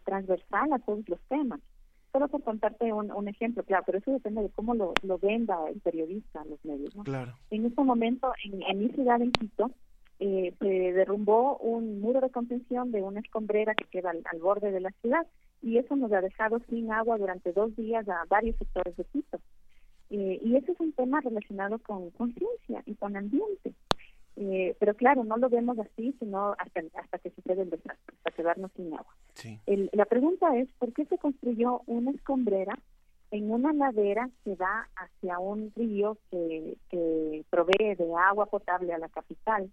[0.05, 1.61] transversal a todos los temas.
[2.12, 5.57] Solo por contarte un, un, ejemplo, claro, pero eso depende de cómo lo, lo venda
[5.70, 6.94] el periodista, los medios.
[6.94, 7.05] ¿no?
[7.05, 7.32] Claro.
[7.50, 9.70] En este momento, en, en mi ciudad, en Quito,
[10.25, 14.70] eh, se derrumbó un muro de contención de una escombrera que queda al, al, borde
[14.70, 15.27] de la ciudad
[15.61, 19.41] y eso nos ha dejado sin agua durante dos días a varios sectores de Quito.
[20.11, 23.75] Eh, y ese es un tema relacionado con conciencia y con ambiente.
[24.37, 28.31] Eh, pero claro, no lo vemos así, sino hasta, hasta que sucede el desastre, hasta
[28.31, 29.16] quedarnos sin agua.
[29.35, 29.59] Sí.
[29.66, 32.79] El, la pregunta es, ¿por qué se construyó una escombrera
[33.33, 38.99] en una ladera que da hacia un río que, que provee de agua potable a
[38.99, 39.68] la capital?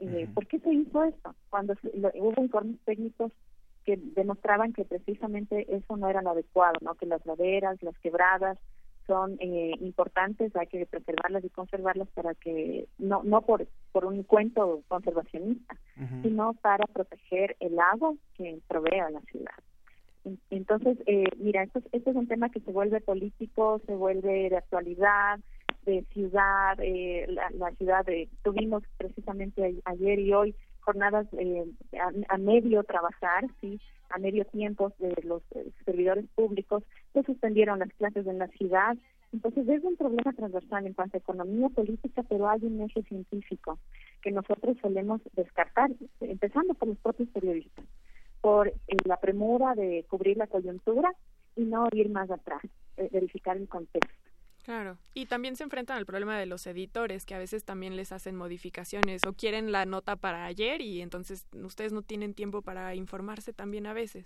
[0.00, 1.34] Eh, ¿Por qué se hizo esto?
[1.50, 3.32] Cuando lo, hubo informes técnicos
[3.84, 6.94] que demostraban que precisamente eso no era lo adecuado, ¿no?
[6.94, 8.58] Que las laderas, las quebradas
[9.06, 14.22] son eh, importantes, hay que preservarlas y conservarlas para que no no por por un
[14.22, 16.22] cuento conservacionista, uh -huh.
[16.22, 19.54] sino para proteger el agua que provee a la ciudad.
[20.50, 24.56] Entonces, eh, mira, esto, esto es un tema que se vuelve político, se vuelve de
[24.56, 25.38] actualidad,
[25.82, 31.64] de ciudad, eh, la, ciudad de, tuvimos precisamente ayer y hoy jornadas eh,
[31.98, 37.78] a, a, medio trabajar, sí, a medio tiempo de los eh, servidores públicos, se suspendieron
[37.78, 38.96] las clases en la ciudad.
[39.32, 43.78] Entonces es un problema transversal en cuanto a economía política, pero hay un eje científico
[44.22, 47.84] que nosotros solemos descartar, empezando por los propios periodistas,
[48.40, 51.12] por eh, la premura de cubrir la coyuntura
[51.56, 52.62] y no ir más atrás,
[52.96, 54.14] eh, verificar el contexto.
[54.64, 58.12] Claro, y también se enfrentan al problema de los editores, que a veces también les
[58.12, 62.94] hacen modificaciones o quieren la nota para ayer y entonces ustedes no tienen tiempo para
[62.94, 64.24] informarse también a veces.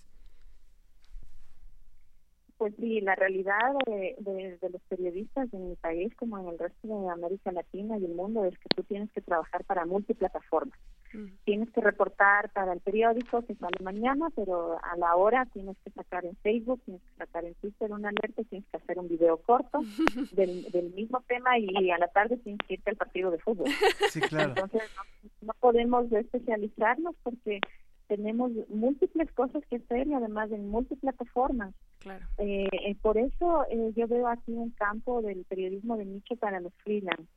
[2.59, 6.59] Pues sí, la realidad de, de, de, los periodistas en mi país, como en el
[6.59, 10.77] resto de América Latina y el mundo, es que tú tienes que trabajar para multiplataformas.
[11.13, 11.27] Mm.
[11.45, 15.91] Tienes que reportar para el periódico que sale mañana, pero a la hora tienes que
[15.93, 19.37] sacar en Facebook, tienes que sacar en Twitter una alerta, tienes que hacer un video
[19.37, 19.79] corto
[20.33, 23.69] del, del, mismo tema y a la tarde tienes que irte al partido de fútbol.
[24.11, 24.49] Sí, claro.
[24.49, 27.61] Entonces no, no podemos especializarnos porque
[28.09, 31.75] tenemos múltiples cosas que hacer y además en multiplataformas.
[32.01, 32.27] Claro.
[32.39, 36.73] Eh, por eso eh, yo veo aquí un campo del periodismo de nicho para los
[36.83, 37.29] freelance.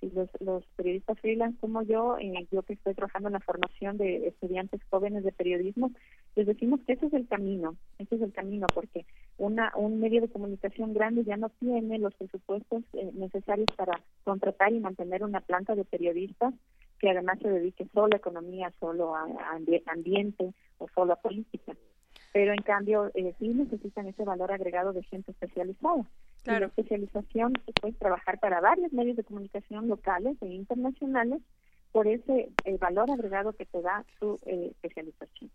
[0.00, 3.98] Y los, los periodistas freelance como yo, eh, yo que estoy trabajando en la formación
[3.98, 5.92] de estudiantes jóvenes de periodismo,
[6.34, 9.06] les decimos que ese es el camino, ese es el camino, porque
[9.38, 12.82] una un medio de comunicación grande ya no tiene los presupuestos
[13.14, 16.52] necesarios para contratar y mantener una planta de periodistas
[17.02, 21.72] que además se dedique solo a economía, solo a, a ambiente o solo a política.
[22.32, 26.06] Pero en cambio eh, sí necesitan ese valor agregado de gente especializada.
[26.44, 26.58] Claro.
[26.58, 31.42] Y la especialización puede trabajar para varios medios de comunicación locales e internacionales
[31.90, 35.50] por ese eh, valor agregado que te da su eh, especialización.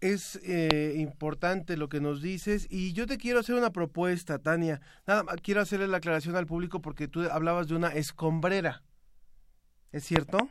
[0.00, 4.80] Es eh, importante lo que nos dices y yo te quiero hacer una propuesta, Tania.
[5.06, 8.82] Nada, quiero hacerle la aclaración al público porque tú hablabas de una escombrera.
[9.92, 10.48] ¿Es cierto?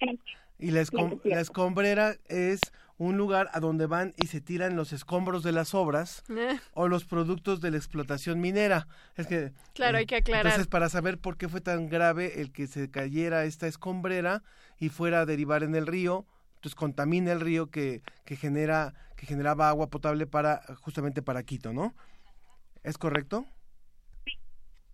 [0.00, 0.20] Sí.
[0.58, 2.60] Y la, escom sí, la, escombrera es
[2.96, 6.58] un lugar a donde van y se tiran los escombros de las obras eh.
[6.74, 8.86] o los productos de la explotación minera.
[9.16, 10.46] Es que claro, eh, hay que aclarar.
[10.46, 14.42] Entonces, para saber por qué fue tan grave el que se cayera esta escombrera
[14.78, 16.24] y fuera a derivar en el río,
[16.56, 21.72] entonces contamina el río que, que genera que generaba agua potable para justamente para Quito,
[21.72, 21.94] ¿no?
[22.82, 23.44] ¿Es correcto?
[24.24, 24.32] Sí,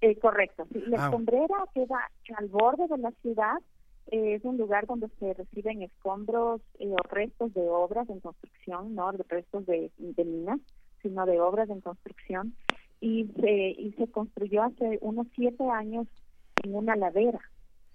[0.01, 0.67] eh, correcto.
[0.71, 1.05] La ah.
[1.07, 3.57] escombrera queda al borde de la ciudad
[4.11, 8.95] eh, es un lugar donde se reciben escombros eh, o restos de obras en construcción,
[8.95, 10.61] no de restos de, de minas,
[11.03, 12.55] sino de obras en construcción.
[13.01, 16.07] Y se, y se construyó hace unos siete años
[16.63, 17.41] en una ladera.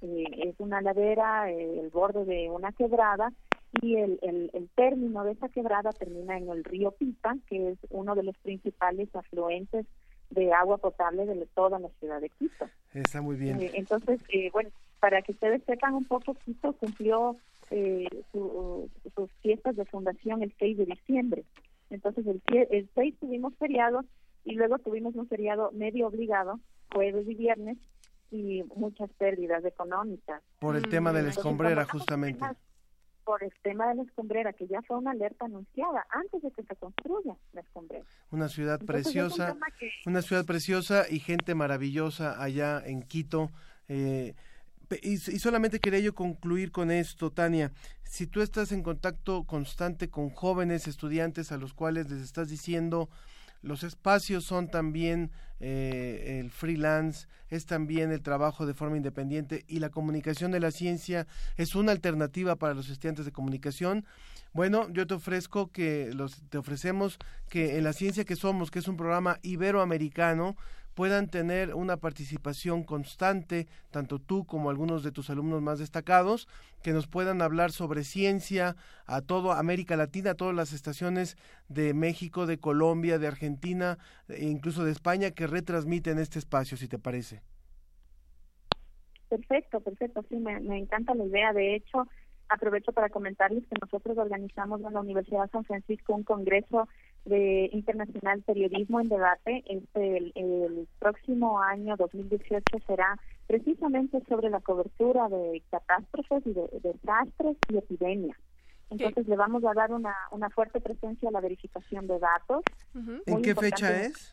[0.02, 3.32] Eh, es una ladera, el borde de una quebrada,
[3.82, 7.78] y el, el, el término de esa quebrada termina en el río Pipa, que es
[7.90, 9.86] uno de los principales afluentes
[10.30, 12.66] de agua potable de toda la ciudad de Quito.
[12.94, 13.62] Está muy bien.
[13.62, 14.70] Eh, entonces, eh, bueno,
[15.06, 17.36] para que ustedes sepan un poco, Quito cumplió
[17.70, 21.44] eh, su, sus fiestas de fundación el 6 de diciembre.
[21.92, 22.42] Entonces el,
[22.72, 24.04] el 6 tuvimos feriado
[24.46, 26.60] y luego tuvimos un feriado medio obligado,
[26.92, 27.78] jueves y viernes,
[28.32, 30.42] y muchas pérdidas económicas.
[30.58, 32.44] Por el tema de la escombrera, justamente.
[33.24, 36.64] Por el tema de la escombrera, que ya fue una alerta anunciada antes de que
[36.64, 38.06] se construya la escombrera.
[38.32, 43.04] Una ciudad Entonces, es un preciosa, que- una ciudad preciosa y gente maravillosa allá en
[43.04, 43.52] Quito.
[43.88, 44.34] eh,
[45.02, 47.72] y, solamente quería yo concluir con esto, Tania.
[48.04, 53.10] Si tú estás en contacto constante con jóvenes estudiantes a los cuales les estás diciendo
[53.66, 59.80] los espacios son también eh, el freelance, es también el trabajo de forma independiente y
[59.80, 61.26] la comunicación de la ciencia
[61.58, 64.06] es una alternativa para los estudiantes de comunicación.
[64.54, 67.18] Bueno, yo te ofrezco que los, te ofrecemos
[67.50, 70.56] que en la ciencia que somos, que es un programa iberoamericano,
[70.96, 76.48] puedan tener una participación constante, tanto tú como algunos de tus alumnos más destacados,
[76.82, 81.94] que nos puedan hablar sobre ciencia a toda América Latina, a todas las estaciones de
[81.94, 83.98] México, de Colombia, de Argentina
[84.30, 87.42] e incluso de España que retransmiten este espacio, si te parece.
[89.28, 91.52] Perfecto, perfecto, sí, me, me encanta la idea.
[91.52, 92.08] De hecho,
[92.48, 96.88] aprovecho para comentarles que nosotros organizamos en la Universidad de San Francisco un congreso
[97.26, 99.64] de internacional periodismo en debate.
[99.68, 106.68] Este, el, el próximo año 2018 será precisamente sobre la cobertura de catástrofes y de,
[106.82, 108.38] de desastres y epidemias.
[108.92, 112.64] Entonces le vamos a dar una, una fuerte presencia a la verificación de datos.
[112.94, 114.32] ¿En Muy qué importante fecha en es?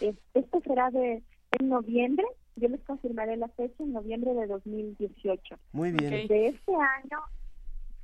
[0.00, 1.22] es- Esto será de
[1.58, 2.26] en noviembre.
[2.56, 5.56] Yo les confirmaré la fecha en noviembre de 2018.
[5.72, 6.26] Muy bien.
[6.26, 7.18] De este año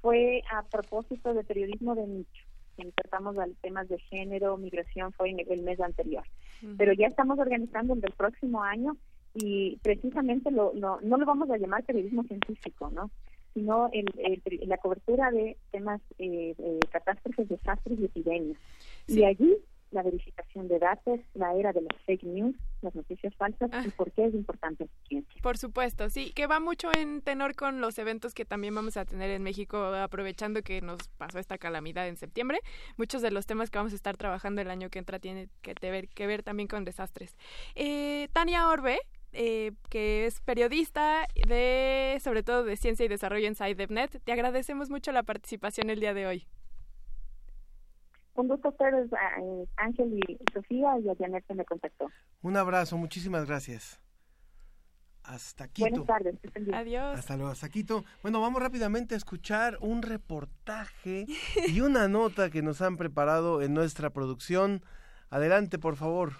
[0.01, 2.46] fue a propósito de periodismo de nicho.
[2.95, 6.25] Tratamos de temas de género, migración, fue en el mes anterior.
[6.77, 8.97] Pero ya estamos organizando el del próximo año
[9.35, 13.11] y precisamente lo, lo- no lo vamos a llamar periodismo científico, ¿no?
[13.55, 18.59] sino el, el- la cobertura de temas eh, de catástrofes, desastres y epidemias.
[19.09, 19.57] Y allí
[19.91, 24.11] la verificación de datos, la era de las fake news, las noticias falsas y por
[24.13, 25.43] qué es importante la ciencia.
[25.43, 29.05] Por supuesto, sí, que va mucho en tenor con los eventos que también vamos a
[29.05, 32.61] tener en México, aprovechando que nos pasó esta calamidad en septiembre.
[32.97, 35.75] Muchos de los temas que vamos a estar trabajando el año que entra tienen que,
[35.91, 37.37] ver, que ver también con desastres.
[37.75, 38.99] Eh, Tania Orbe,
[39.33, 44.91] eh, que es periodista de, sobre todo de ciencia y desarrollo en SciDevNet, te agradecemos
[44.91, 46.47] mucho la participación el día de hoy.
[48.37, 52.11] Un gusto a ustedes, a- eh, Ángel y Sofía, y a Janet que me contactó.
[52.43, 54.01] Un abrazo, muchísimas gracias.
[55.25, 55.89] Hasta Quito.
[55.89, 56.37] Buenas tardes.
[56.73, 57.19] Adiós.
[57.19, 58.05] Hasta luego, hasta Quito.
[58.23, 61.27] Bueno, vamos rápidamente a escuchar un reportaje
[61.67, 64.83] y una nota que nos han preparado en nuestra producción.
[65.31, 66.33] Adelante, por favor.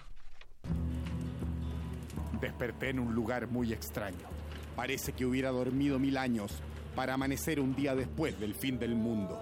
[2.39, 4.27] Desperté en un lugar muy extraño.
[4.75, 6.61] Parece que hubiera dormido mil años
[6.95, 9.37] para amanecer un día después del fin del mundo.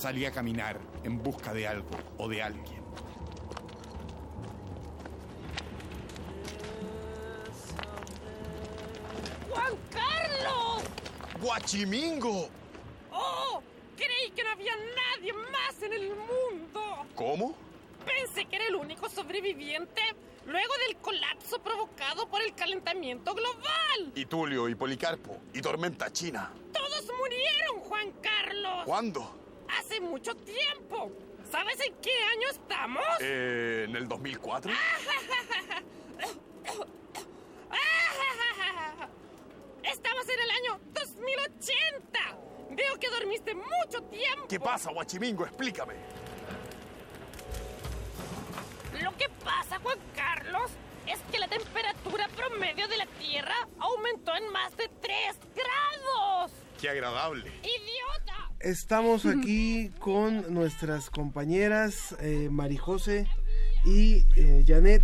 [0.00, 2.82] Salí a caminar en busca de algo o de alguien.
[9.50, 10.84] ¡Juan Carlos!
[11.42, 12.48] ¡Guachimingo!
[13.12, 13.62] ¡Oh!
[13.94, 16.80] Creí que no había nadie más en el mundo.
[17.14, 17.54] ¿Cómo?
[18.06, 20.00] Pensé que era el único sobreviviente
[20.46, 24.12] luego del colapso provocado por el calentamiento global.
[24.14, 26.50] Y Tulio y Policarpo y Tormenta China.
[26.72, 28.84] Todos murieron, Juan Carlos.
[28.86, 29.39] ¿Cuándo?
[29.90, 31.10] Hace mucho tiempo.
[31.50, 33.02] ¿Sabes en qué año estamos?
[33.18, 34.72] Eh, ¿En el 2004?
[39.82, 42.20] Estamos en el año 2080.
[42.70, 44.46] Veo que dormiste mucho tiempo.
[44.48, 45.44] ¿Qué pasa, Guachimingo?
[45.44, 45.94] Explícame.
[49.02, 50.70] Lo que pasa, Juan Carlos,
[51.08, 56.52] es que la temperatura promedio de la Tierra aumentó en más de 3 grados.
[56.80, 57.50] ¡Qué agradable!
[57.64, 58.49] ¡Idiota!
[58.60, 63.26] Estamos aquí con nuestras compañeras eh, Marijose
[63.86, 65.02] y eh, Janet.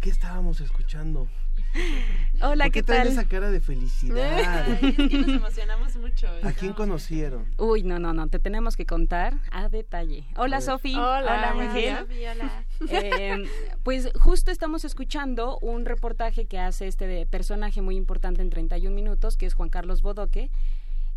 [0.00, 1.26] ¿Qué estábamos escuchando?
[2.40, 3.12] Hola, ¿Por ¿qué traen tal?
[3.12, 4.68] esa cara de felicidad?
[4.80, 6.28] Es que nos emocionamos mucho.
[6.44, 7.46] ¿A quién conocieron?
[7.58, 10.24] Uy, no, no, no, te tenemos que contar a detalle.
[10.36, 10.60] Hola, A.
[10.60, 10.94] Sofi.
[10.94, 11.98] Hola, Ángel.
[11.98, 12.64] Sofi, hola.
[12.90, 13.44] Eh,
[13.82, 18.94] pues justo estamos escuchando un reportaje que hace este de personaje muy importante en 31
[18.94, 20.48] minutos, que es Juan Carlos Bodoque.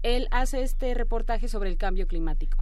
[0.03, 2.57] Él hace este reportaje sobre el cambio climático.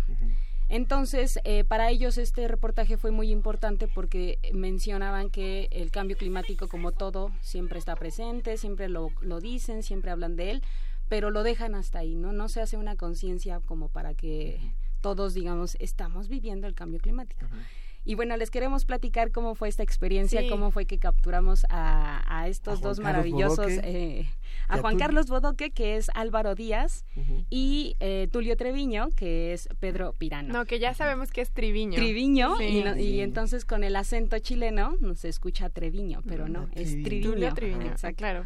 [0.67, 6.67] Entonces, eh, para ellos este reportaje fue muy importante porque mencionaban que el cambio climático,
[6.67, 10.63] como todo, siempre está presente, siempre lo, lo dicen, siempre hablan de él,
[11.07, 12.33] pero lo dejan hasta ahí, ¿no?
[12.33, 14.59] No se hace una conciencia como para que
[15.01, 17.45] todos, digamos, estamos viviendo el cambio climático.
[18.05, 20.47] Y bueno, les queremos platicar cómo fue esta experiencia, Sí.
[20.49, 24.19] cómo fue que capturamos a, a estos A dos Carlos maravillosos, Bodoque.
[24.21, 24.25] eh,
[24.67, 24.97] a Juan.
[24.97, 27.03] Carlos Bodoque, que es Álvaro Díaz,
[27.49, 30.53] y eh, Tulio Treviño, que es Pedro Pirano.
[30.53, 31.95] No, que ya sabemos que es Triviño.
[31.95, 32.63] Triviño, Sí.
[32.65, 36.91] y, no- y entonces con el acento chileno no se escucha Treviño, pero no, es
[37.03, 37.31] Triviño.
[37.31, 38.17] Tulio Triviño, Exacto.
[38.17, 38.45] claro.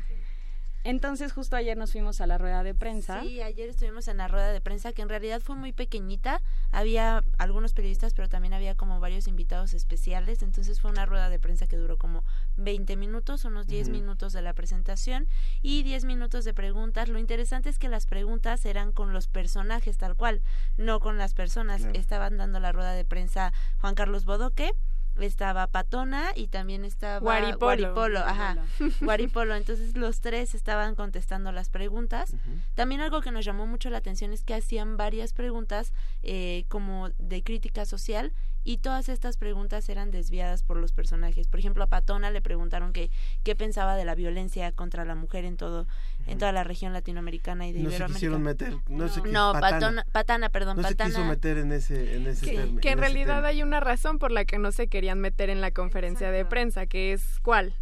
[0.83, 3.21] Entonces justo ayer nos fuimos a la rueda de prensa.
[3.21, 6.41] Sí, ayer estuvimos en la rueda de prensa que en realidad fue muy pequeñita.
[6.71, 10.41] Había algunos periodistas, pero también había como varios invitados especiales.
[10.41, 12.23] Entonces fue una rueda de prensa que duró como
[12.57, 13.97] 20 minutos, unos 10 Ujú.
[13.97, 15.27] minutos de la presentación
[15.61, 17.09] y 10 minutos de preguntas.
[17.09, 20.41] Lo interesante es que las preguntas eran con los personajes tal cual,
[20.77, 21.83] no con las personas.
[21.93, 23.51] Estaban dando la rueda de prensa
[23.81, 24.71] Juan Carlos Bodoque.
[25.19, 27.59] Estaba Patona y también estaba Guaripolo.
[27.59, 28.57] Guaripolo, ajá,
[29.01, 29.55] Guaripolo.
[29.57, 32.33] Entonces los tres estaban contestando las preguntas.
[32.75, 37.09] También algo que nos llamó mucho la atención es que hacían varias preguntas eh, como
[37.17, 38.31] de crítica social
[38.69, 41.47] y todas estas preguntas eran desviadas por los personajes.
[41.47, 43.09] Por ejemplo, a Patona le preguntaron que
[43.43, 45.87] qué pensaba de la violencia contra la mujer en todo
[46.27, 48.13] en toda la región latinoamericana y de No se Iberoamérica.
[48.15, 49.59] quisieron meter, no, se Patana.
[49.59, 51.09] Patona, Patana, perdón, No se Patana.
[51.09, 54.45] quiso meter en ese, en ese Que, que en realidad hay una razón por la
[54.45, 57.73] que no se querían meter en la conferencia de prensa, que es ¿cuál?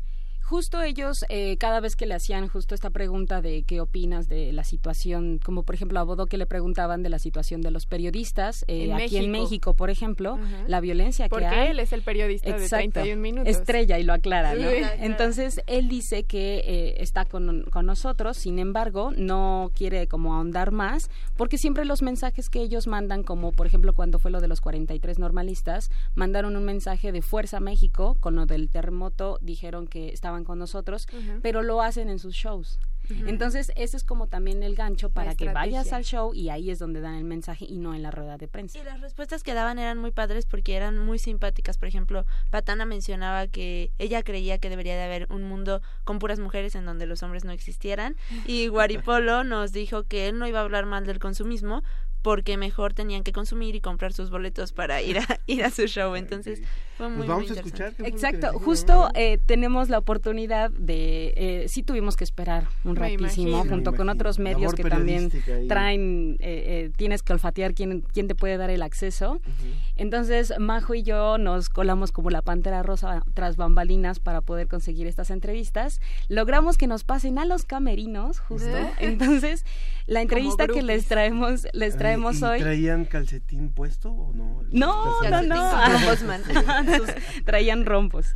[0.50, 4.54] Justo ellos, eh, cada vez que le hacían justo esta pregunta de qué opinas de
[4.54, 7.86] la situación, como por ejemplo a Bodo que le preguntaban de la situación de los
[7.86, 9.74] periodistas eh, En aquí en México.
[9.74, 11.68] Por ejemplo, la violencia Porque que hay.
[11.72, 12.92] él es el periodista de Exacto.
[13.02, 13.48] 31 minutos.
[13.50, 14.70] Estrella y lo aclara, ¿no?
[14.70, 14.78] Sí.
[15.00, 20.72] Entonces él dice que eh, está con, con nosotros, sin embargo, no quiere como ahondar
[20.72, 24.48] más, porque siempre los mensajes que ellos mandan, como por ejemplo cuando fue lo de
[24.48, 30.08] los 43 normalistas, mandaron un mensaje de Fuerza México, con lo del terremoto dijeron que
[30.14, 31.08] estaban con nosotros,
[31.42, 32.80] pero lo hacen en sus shows.
[33.10, 36.80] Entonces, ese es como también el gancho para que vayas al show y ahí es
[36.80, 38.80] donde dan el mensaje y no en la rueda de prensa.
[38.80, 41.78] Y las respuestas que daban eran muy padres porque eran muy simpáticas.
[41.78, 46.40] Por ejemplo, Patana mencionaba que ella creía que debería de haber un mundo con puras
[46.40, 48.16] mujeres en donde los hombres no existieran.
[48.46, 51.84] Y Guaripolo nos dijo que él no iba a hablar mal del consumismo
[52.22, 55.88] porque mejor tenían que consumir y comprar sus boletos para ir a, ir a su
[55.88, 56.16] show.
[56.16, 56.62] Entonces,
[56.98, 58.08] fue muy, muy interesante.
[58.08, 63.50] Exacto, justo eh, tenemos la oportunidad de, eh, sí tuvimos que esperar un Me ratísimo
[63.50, 63.70] imagino.
[63.70, 65.68] junto Me con otros medios que también ahí.
[65.68, 69.40] traen, eh, eh, tienes que olfatear quién, quién te puede dar el acceso.
[69.96, 75.08] Entonces, Majo y yo nos colamos como la pantera rosa tras bambalinas para poder conseguir
[75.08, 76.02] estas entrevistas.
[76.30, 78.76] Logramos que nos pasen a los camerinos, justo.
[79.00, 79.66] Entonces,
[80.08, 82.60] la entrevista que les traemos, les Ay, traemos ¿y hoy.
[82.60, 84.64] ¿Traían calcetín puesto o no?
[84.72, 85.72] No, no, no.
[86.98, 88.36] Sus- traían rompos.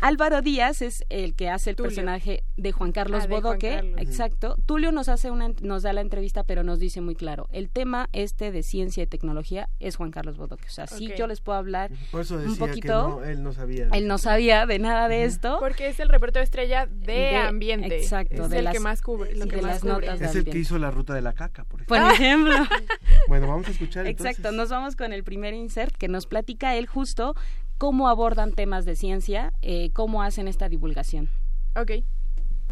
[0.00, 1.88] Álvaro Díaz es el que hace el Tulio.
[1.90, 3.70] personaje de Juan Carlos Ah, de Juan Bodoque.
[3.76, 4.00] Carlos.
[4.00, 4.56] Exacto.
[4.66, 8.08] Tulio nos hace una, nos da la entrevista, pero nos dice muy claro, el tema
[8.12, 10.66] este de ciencia y tecnología es Juan Carlos Bodoque.
[10.66, 11.16] O sea, sí Ok.
[11.18, 13.08] yo les puedo hablar Por eso decía un que poquito.
[13.20, 13.88] no, él no sabía.
[13.92, 15.56] Él no sabía de nada de esto.
[15.60, 17.96] Porque es el reportero estrella de, De- ambiente.
[18.00, 19.34] exacto, Es de el las- que más cubre.
[19.36, 20.06] Lo sí, que de más las cubre.
[20.06, 20.20] notas.
[20.20, 22.54] Es el que hizo la ruta de la caca, por Por ejemplo.
[23.28, 24.38] Bueno, vamos a escuchar entonces.
[24.38, 27.34] Exacto, nos vamos con el primer insert que nos platica él justo
[27.78, 31.28] cómo abordan temas de ciencia, eh, cómo hacen esta divulgación.
[31.76, 31.92] Ok.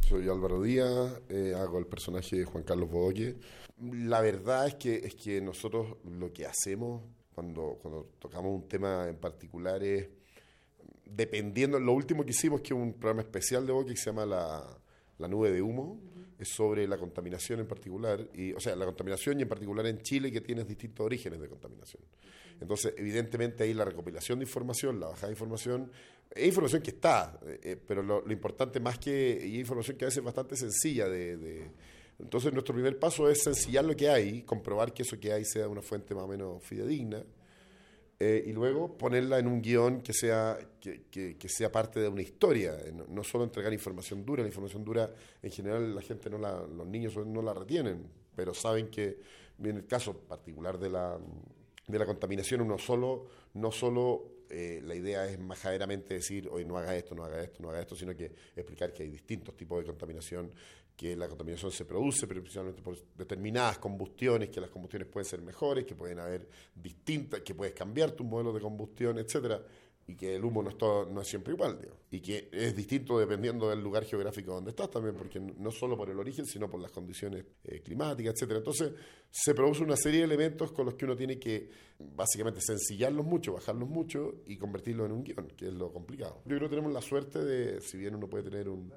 [0.06, 3.36] Soy Álvaro Díaz, eh, hago el personaje de Juan Carlos Bodoque.
[3.80, 7.02] La verdad es que, es que nosotros lo que hacemos
[7.34, 10.08] cuando, cuando tocamos un tema en particular es,
[11.04, 14.26] dependiendo, lo último que hicimos, que es un programa especial de Bodoque que se llama
[14.26, 14.64] La,
[15.18, 16.00] la Nube de Humo,
[16.38, 20.00] es sobre la contaminación en particular, y, o sea, la contaminación y en particular en
[20.02, 22.02] Chile que tienes distintos orígenes de contaminación.
[22.60, 25.90] Entonces, evidentemente ahí la recopilación de información, la bajada de información,
[26.30, 30.08] es información que está, eh, eh, pero lo, importante más que, y información que a
[30.08, 31.70] veces es bastante sencilla de-
[32.18, 35.68] entonces nuestro primer paso es sencillar lo que hay, comprobar que eso que hay sea
[35.68, 37.24] una fuente más o menos fidedigna,
[38.20, 42.22] eh, y luego ponerla en un guion que sea, que, que- sea parte de una
[42.22, 45.10] historia, eh, no, solo entregar información dura, la información dura
[45.42, 49.18] en general la gente no la, los niños no la retienen, pero saben que
[49.62, 51.18] en el caso particular de la,
[51.86, 56.76] de la contaminación uno solo, no solo eh, la idea es majaderamente decir, oye, no
[56.78, 59.78] haga esto, no haga esto, no haga esto, sino que explicar que hay distintos tipos
[59.80, 60.50] de contaminación,
[60.98, 65.86] que la contaminación se produce principalmente por determinadas combustiones, que las combustiones pueden ser mejores,
[65.86, 69.62] que pueden haber distintas, que puedes cambiar tu modelo de combustión, etcétera
[70.08, 71.94] y que el humo no, es todo- no es siempre igual, digo.
[72.10, 76.08] y que es distinto dependiendo del lugar geográfico donde estás también, porque no solo por
[76.08, 78.58] el origen, sino por las condiciones eh, climáticas, etcétera.
[78.58, 78.92] Entonces,
[79.30, 81.68] se produce una serie de elementos con los que uno tiene que
[81.98, 86.40] básicamente sencillarlos mucho, bajarlos mucho y convertirlos en un guion, que es lo complicado.
[86.46, 88.90] Yo creo que tenemos la suerte de, si bien uno puede tener un,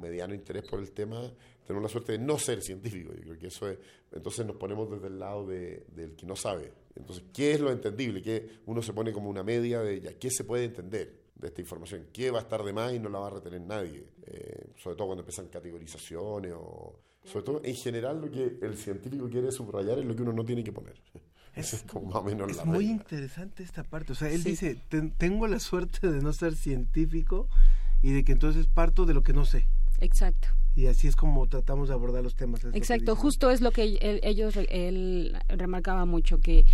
[0.00, 1.30] mediano interés por el tema,
[1.66, 3.14] tenemos la suerte de no ser científicos.
[3.16, 3.78] Yo creo que eso es,
[4.12, 6.72] entonces nos ponemos desde el lado de, del que no sabe.
[6.98, 8.20] Entonces, ¿qué es lo entendible?
[8.22, 11.60] ¿Qué uno se pone como una media de ya, qué se puede entender de esta
[11.60, 12.06] información?
[12.12, 14.04] ¿Qué va a estar de más y no la va a retener nadie?
[14.26, 17.00] Eh, sobre todo cuando empiezan categorizaciones o...
[17.24, 20.44] Sobre todo, en general, lo que el científico quiere subrayar es lo que uno no
[20.44, 20.94] tiene que poner.
[21.54, 22.92] Esa es como más o menos Es la muy regla.
[22.92, 24.12] interesante esta parte.
[24.12, 24.50] O sea, él Sí.
[24.50, 27.48] dice, "Ten- tengo la suerte de no ser científico
[28.02, 29.68] y de que entonces parto de lo que no sé.
[30.00, 30.48] Exacto.
[30.78, 32.64] Y así es como tratamos de abordar los temas.
[32.64, 36.64] es Exacto, justo es lo que él- ellos, re- él remarcaba mucho, que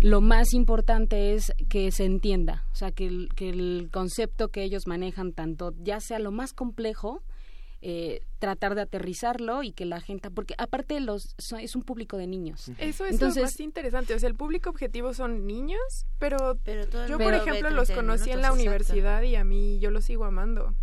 [0.00, 4.62] lo más importante es que se entienda, o sea, que el, que el concepto que
[4.62, 7.22] ellos manejan, tanto ya sea lo más complejo,
[7.82, 12.18] eh, tratar de aterrizarlo y que la gente, porque aparte los son- es un público
[12.18, 12.68] de niños.
[12.78, 14.14] Eso es Entonces, lo más interesante.
[14.14, 15.80] O sea, el público objetivo son niños,
[16.18, 19.78] pero, todo el yo, por ejemplo, los 30 conocí en la universidad y a mí
[19.80, 20.74] yo los sigo amando.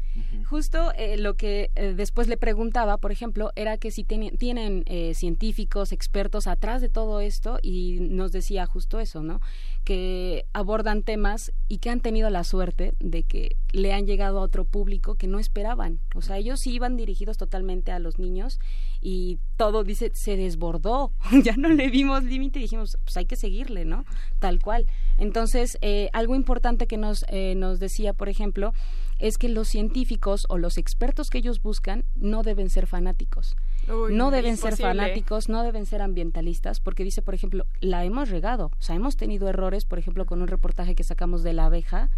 [0.45, 5.13] Justo eh, lo que eh, después le preguntaba, por ejemplo, era que si tienen eh,
[5.13, 9.41] científicos, expertos atrás de todo esto y nos decía justo eso, ¿no?
[9.87, 14.41] Que abordan temas y que han tenido la suerte de que le han llegado a
[14.41, 16.01] otro público que no esperaban.
[16.13, 18.59] O sea, ellos sí iban dirigidos totalmente a los niños
[19.01, 21.13] y todo, dice, se desbordó.
[21.41, 24.03] ya no le vimos límite y dijimos, pues hay que seguirle, ¿no?
[24.39, 24.87] Tal cual.
[25.17, 28.73] Entonces, eh, algo importante que nos, eh, nos decía, por ejemplo,
[29.19, 33.55] es que los científicos o los expertos que ellos buscan no deben ser fanáticos.
[33.87, 38.29] Uy, no deben ser fanáticos, no deben ser ambientalistas, porque dice, por ejemplo, la hemos
[38.29, 38.67] regado.
[38.77, 42.09] O sea, hemos tenido errores, por ejemplo, con un reportaje que sacamos de la abeja,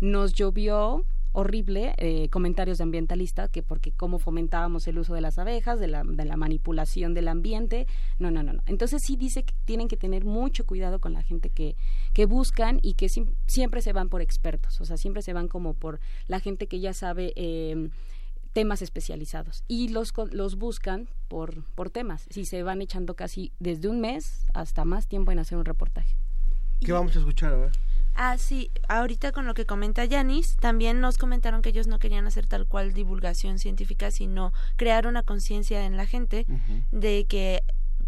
[0.00, 5.38] nos llovió horrible eh, comentarios de ambientalista que porque cómo fomentábamos el uso de las
[5.38, 7.86] abejas, de la, de la manipulación del ambiente.
[8.18, 8.62] No, no, no, no.
[8.64, 11.76] Entonces sí dice que tienen que tener mucho cuidado con la gente que,
[12.14, 15.46] que buscan y que sim- siempre se van por expertos, o sea, siempre se van
[15.48, 17.90] como por la gente que ya sabe eh,
[18.56, 22.24] temas especializados y los, co- los buscan por, por temas.
[22.30, 26.16] Si se van echando casi desde un mes hasta más tiempo en hacer un reportaje.
[26.80, 27.72] ¿Qué vamos a escuchar ahora?
[28.14, 32.26] Ah, sí, ahorita con lo que comenta Yanis, también nos comentaron que ellos no querían
[32.26, 36.46] hacer tal cual divulgación científica, sino crear una conciencia en la gente
[36.92, 37.62] de que,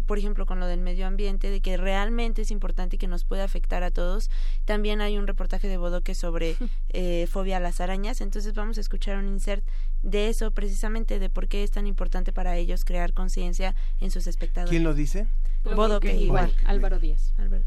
[0.09, 3.25] por ejemplo, con lo del medio ambiente, de que realmente es importante y que nos
[3.25, 4.31] puede afectar a todos.
[4.65, 6.55] También hay un reportaje de Bodoque sobre
[6.89, 9.63] eh, fobia a las arañas, entonces vamos a escuchar un insert
[10.01, 14.25] de eso precisamente, de por qué es tan importante para ellos crear conciencia en sus
[14.25, 14.71] espectadores.
[14.71, 15.27] ¿Quién lo dice?
[15.63, 16.53] Bodoque, Igual, igual.
[16.65, 17.33] Álvaro Díaz.
[17.37, 17.63] Álvaro.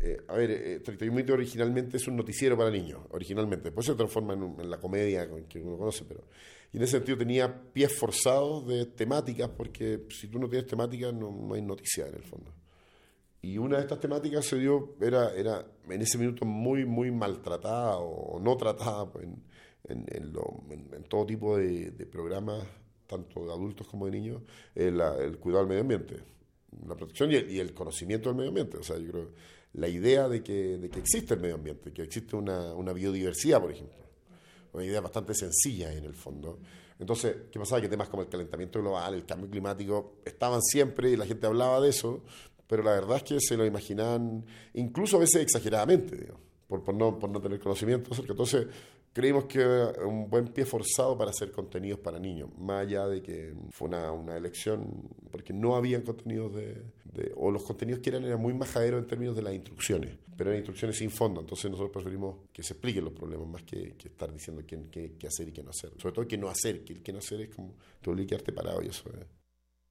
[0.00, 3.64] Eh, a ver, eh, 31 Minutos originalmente es un noticiero para niños, originalmente.
[3.64, 6.24] Después se transforma en, un- en la comedia con- que uno conoce, pero...
[6.74, 11.14] Y en ese sentido tenía pies forzados de temáticas, porque si tú no tienes temáticas
[11.14, 12.52] no, no hay noticia en el fondo.
[13.42, 17.98] Y una de estas temáticas se dio, era, era en ese minuto muy, muy maltratada
[17.98, 19.42] o no tratada en,
[19.88, 22.66] en, todo tipo de, programas,
[23.06, 24.42] tanto de adultos como de niños,
[24.74, 26.16] eh, la- el cuidado del medio ambiente,
[26.88, 28.78] la protección y el, y el conocimiento del medio ambiente.
[28.78, 29.30] O sea, yo creo
[29.74, 33.60] la idea de que, de que existe el medio ambiente, que existe una, una biodiversidad,
[33.60, 34.03] por ejemplo.
[34.74, 36.58] Una idea bastante sencilla en el fondo.
[36.98, 37.80] Entonces, ¿qué pasaba?
[37.80, 41.80] Que temas como el calentamiento global, el cambio climático, estaban siempre y la gente hablaba
[41.80, 42.22] de eso,
[42.66, 44.44] pero la verdad es que se lo imaginaban,
[44.74, 46.28] incluso a veces exageradamente,
[46.68, 48.10] por, por, no, por no tener conocimiento.
[48.28, 48.66] Entonces,
[49.14, 53.22] creímos que era un buen pie forzado para hacer contenidos para niños, más allá de
[53.22, 56.82] que fue una, una elección, porque no habían contenidos de,
[57.36, 60.58] o los contenidos que eran eran muy majaderos en términos de las instrucciones, pero eran
[60.58, 64.32] instrucciones sin fondo, entonces nosotros preferimos que se expliquen los problemas más que, que estar
[64.32, 65.92] diciendo qué, qué, qué hacer y qué no hacer.
[65.96, 68.52] Sobre todo qué no hacer, que el qué no hacer es como te obliga quedarte
[68.52, 69.43] parado y eso es...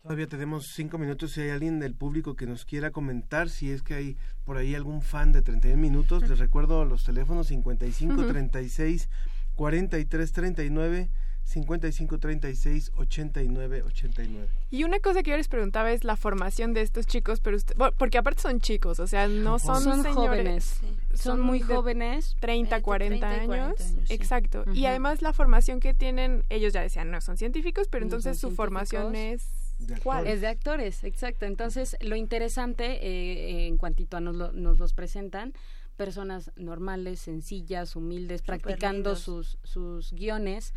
[0.03, 1.31] Todavía tenemos cinco minutos.
[1.31, 4.75] Si hay alguien del público que nos quiera comentar, si es que hay por ahí
[4.75, 8.27] algún fan de 31 minutos, les recuerdo los teléfonos 55 Ujú.
[8.27, 9.07] 36
[9.55, 11.09] 43 39
[11.45, 14.47] 55 36 89 89.
[14.71, 17.73] Y una cosa que yo les preguntaba es la formación de estos chicos, pero usted-
[17.97, 20.79] porque aparte son chicos, o sea, no son, Son señores, jóvenes.
[21.13, 22.35] Son muy jóvenes.
[22.41, 23.79] 30, 40 30 y 40 años.
[23.79, 24.13] años, sí.
[24.13, 24.65] Exacto.
[24.73, 28.37] Y además la formación que tienen, ellos ya decían, no son científicos, pero No entonces
[28.37, 29.62] son su formación científicos.
[29.91, 30.27] Es ¿cuál?
[30.27, 31.45] Es de actores, exacto.
[31.45, 35.53] Entonces, lo interesante, eh, en cuantito a nos, lo- nos los presentan,
[35.95, 39.19] personas normales, sencillas, humildes, practicando lindos.
[39.19, 40.73] sus, sus guiones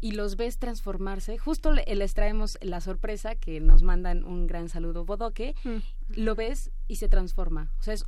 [0.00, 1.38] y los ves transformarse.
[1.38, 5.54] Justo le- les traemos la sorpresa que nos mandan un gran saludo Bodoque.
[5.64, 5.78] Mm.
[6.20, 7.72] Lo ves y se transforma.
[7.80, 8.06] O sea, es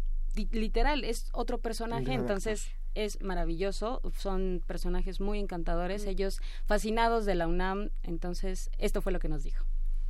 [0.52, 2.12] literal, es otro personaje.
[2.12, 4.00] Entonces, es maravilloso.
[4.16, 6.04] Son personajes muy encantadores.
[6.06, 7.90] Ellos fascinados de la UNAM.
[8.04, 9.65] Entonces, esto fue lo que nos dijo.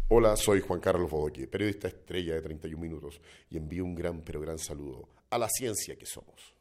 [0.09, 3.21] Hola, soy Juan Carlos Bodoque, periodista estrella de 31 Minutos,
[3.51, 6.55] y envío un gran pero gran saludo a la ciencia que somos.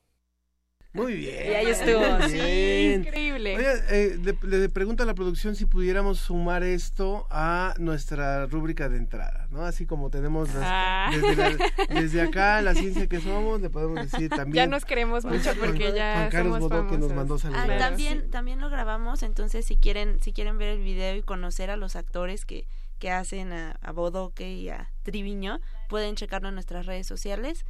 [0.93, 1.51] Muy bien.
[1.51, 2.01] Y ahí estuvo.
[2.29, 3.57] Sí, increíble.
[3.59, 8.97] Eh, le, le pregunto a la producción si pudiéramos sumar esto a nuestra rúbrica de
[8.97, 9.63] entrada, ¿no?
[9.65, 11.09] Así como tenemos las- Ah.
[11.13, 11.57] desde, la-
[12.01, 14.55] desde acá, la ciencia que somos, le podemos decir también.
[14.55, 17.39] Ya nos queremos mucho Juan- porque ya Juan Carlos somos Bodó que nos mandó Ah,
[17.39, 17.77] saludos.
[17.77, 21.75] también, también lo grabamos, entonces si quieren, si quieren ver el video y conocer a
[21.75, 22.65] los actores que,
[23.05, 27.63] que hacen a, a Bodoque y a Triviño, pueden checarlo en nuestras redes sociales.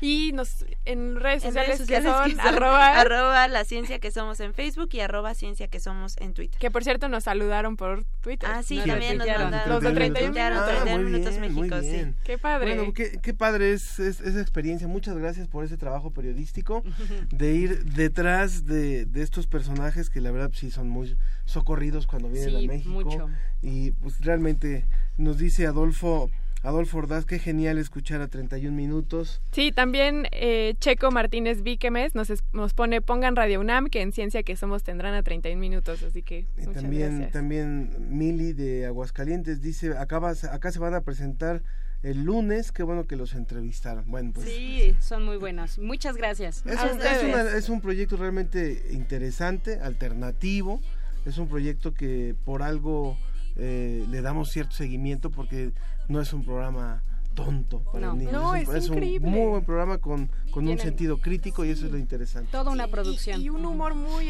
[0.00, 3.64] Y nos en redes En sociales, redes sociales que son, que son arroba, arroba la
[3.64, 6.58] ciencia que somos en Facebook y arroba ciencia que somos en Twitter.
[6.58, 8.48] que por cierto nos saludaron por Twitter.
[8.52, 9.68] Ah, sí, Nos también nos mandaron.
[9.70, 10.82] Los de 31 Retuitearon, minutos.
[10.84, 12.14] 31 muy minutos bien, México, sí.
[12.24, 12.74] Qué padre.
[12.74, 14.88] Bueno, qué, qué padre es, es- esa experiencia.
[14.88, 16.82] Muchas gracias por ese trabajo periodístico
[17.30, 22.28] de ir detrás de, de estos personajes que la verdad sí son muy socorridos cuando
[22.30, 22.90] vienen Sí, a México.
[22.90, 23.28] mucho.
[23.62, 24.86] Y pues realmente
[25.16, 26.30] nos dice Adolfo
[26.62, 29.40] Adolfo Ordaz, qué genial escuchar a 31 minutos.
[29.52, 34.12] Sí, también eh, Checo Martínez Víquemes nos, es- nos pone pongan Radio UNAM que en
[34.12, 37.32] Ciencia que Somos tendrán a 31 minutos, así que Y muchas también, gracias.
[37.32, 41.62] también Mili de Aguascalientes dice, acá, vas- acá se van a presentar
[42.02, 44.04] el lunes, qué bueno que los entrevistaron.
[44.10, 45.78] Bueno, pues Sí, son muy buenos.
[45.78, 46.62] Muchas gracias.
[46.66, 50.80] Es un, es una- es un proyecto realmente interesante, alternativo.
[51.24, 53.16] Es un proyecto que por algo
[53.56, 55.72] eh, le damos cierto seguimiento porque
[56.10, 57.02] no es un programa
[57.34, 58.14] tonto para No.
[58.16, 58.32] niños.
[58.32, 59.30] No, un, es un increíble.
[59.30, 62.50] muy buen programa con, con un sentido crítico y eso es lo interesante.
[62.50, 63.40] Toda una Sí, producción.
[63.40, 64.26] Y, un humor muy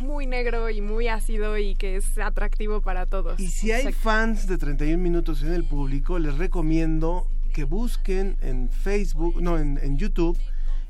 [0.00, 3.40] muy negro y muy ácido y que es atractivo para todos.
[3.40, 8.68] Y si hay fans de 31 minutos en el público, les recomiendo que busquen en
[8.68, 10.36] Facebook, no, en, en YouTube,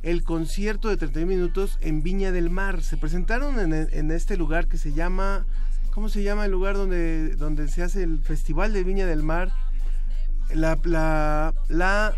[0.03, 2.83] el concierto de 31 minutos en Viña del Mar.
[2.83, 5.47] Se presentaron en, en este lugar que se llama,
[5.93, 9.53] ¿cómo se llama el lugar donde, donde se hace el Festival de Viña del Mar?
[10.53, 12.15] La, la, la,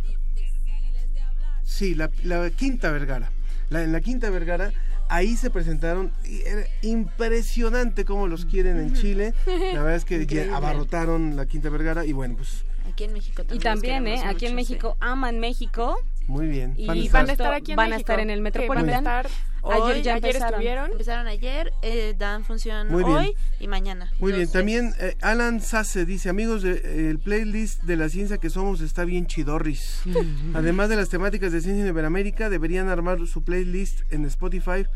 [1.65, 3.31] sí, la, la Quinta Vergara.
[3.71, 4.73] La, en la Quinta Vergara,
[5.09, 6.13] ahí se presentaron.
[6.25, 9.35] y era impresionante cómo los quieren en Chile.
[9.47, 10.55] La verdad es que Increíble.
[10.55, 13.61] abarrotaron la Quinta Vergara y bueno, pues Aquí en México también.
[13.61, 14.23] Y los también, ¿eh?
[14.25, 14.55] Aquí en sí.
[14.57, 15.97] México aman México.
[16.27, 16.75] Muy bien.
[16.77, 18.89] Y Van a van, estar- a estar aquí en van a estar en el van
[18.99, 19.29] estar
[19.63, 20.49] Hoy, ayer ya empezaron.
[20.55, 20.93] estuvieron.
[20.93, 23.17] Empezaron ayer, eh, dan función Muy bien.
[23.17, 24.13] hoy y mañana.
[24.21, 28.39] Muy bien, también eh, Alan Sasse dice, amigos, de- eh, el playlist de la ciencia
[28.39, 30.03] que somos está bien chidorris.
[30.55, 34.87] Además de las temáticas de ciencia en Iberoamérica, deberían armar su playlist en Spotify.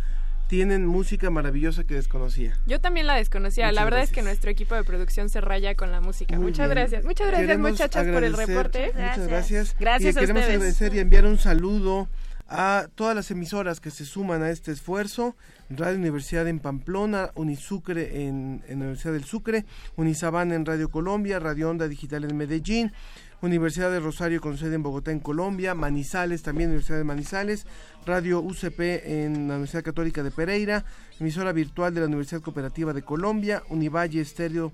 [0.50, 2.58] Tienen música maravillosa que desconocía.
[2.66, 3.66] Yo también la desconocía.
[3.66, 6.34] Muchas la verdad es que nuestro equipo de producción se raya con la música.
[6.34, 6.70] Muy Muchas bien.
[6.70, 7.04] gracias.
[7.04, 8.92] Muchas gracias, Queremos muchachas, por el reporte.
[8.92, 9.76] Muchas gracias.
[9.78, 10.56] Gracias y a queremos ustedes.
[10.58, 12.08] agradecer y enviar un saludo
[12.48, 15.36] a todas las emisoras que se suman a este esfuerzo.
[15.70, 21.38] Radio Universidad en Pamplona, Unisucre en, en la Universidad del Sucre, Unisabán en Radio Colombia,
[21.38, 22.92] Radio Onda Digital en Medellín,
[23.42, 27.66] Universidad de Rosario con sede en Bogotá en Colombia, Manizales también Universidad de Manizales,
[28.04, 30.84] Radio UCP en la Universidad Católica de Pereira,
[31.18, 34.72] emisora virtual de la Universidad Cooperativa de Colombia, Univalle Estéreo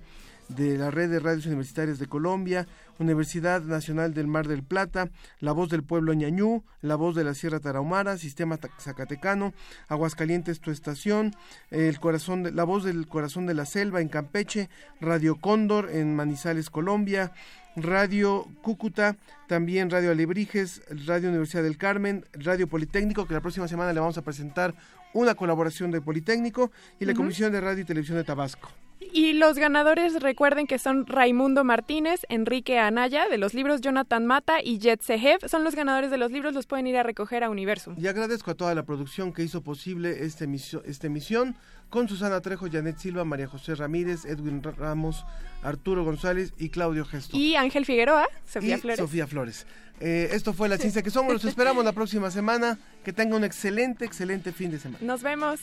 [0.48, 2.66] de la Red de Radios Universitarias de Colombia,
[2.98, 5.10] Universidad Nacional del Mar del Plata,
[5.40, 9.52] La Voz del Pueblo Ñañú, La Voz de la Sierra Tarahumara, Sistema Zacatecano,
[9.88, 11.34] Aguascalientes Tu Estación,
[11.70, 14.70] el corazón de, La Voz del Corazón de la Selva en Campeche,
[15.00, 17.32] Radio Cóndor en Manizales, Colombia,
[17.76, 19.16] Radio Cúcuta,
[19.46, 24.16] también Radio Alebrijes, Radio Universidad del Carmen, Radio Politécnico, que la próxima semana le vamos
[24.18, 24.74] a presentar
[25.12, 26.70] una colaboración de Politécnico,
[27.00, 27.14] y la.
[27.14, 28.70] Comisión de Radio y Televisión de Tabasco.
[29.12, 34.62] Y los ganadores recuerden que son Raimundo Martínez, Enrique Anaya, de los libros Jonathan Mata
[34.62, 35.38] y Jet Sehev.
[35.48, 37.94] Son los ganadores de los libros, los pueden ir a recoger a Universum.
[37.98, 41.56] Y agradezco a toda la producción que hizo posible esta emisión, esta emisión
[41.96, 45.24] con Susana Trejo, Janet Silva, María José Ramírez, Edwin Ra- Ramos,
[45.62, 47.34] Arturo González y Claudio Gesto.
[47.34, 48.98] Y Ángel Figueroa, Sofía Y Flores.
[48.98, 49.66] Sofía Flores.
[50.00, 51.32] Eh, esto fue La Ciencia que Somos.
[51.32, 52.78] Los esperamos la próxima semana.
[53.02, 55.02] Que tenga un excelente, excelente fin de semana.
[55.06, 55.58] Nos vemos.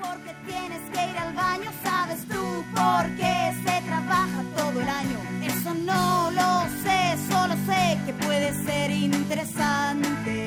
[0.00, 5.18] porque tienes que ir al baño, sabes tú por qué se trabaja todo el año.
[5.42, 10.46] Eso no lo sé, solo sé que puede ser interesante.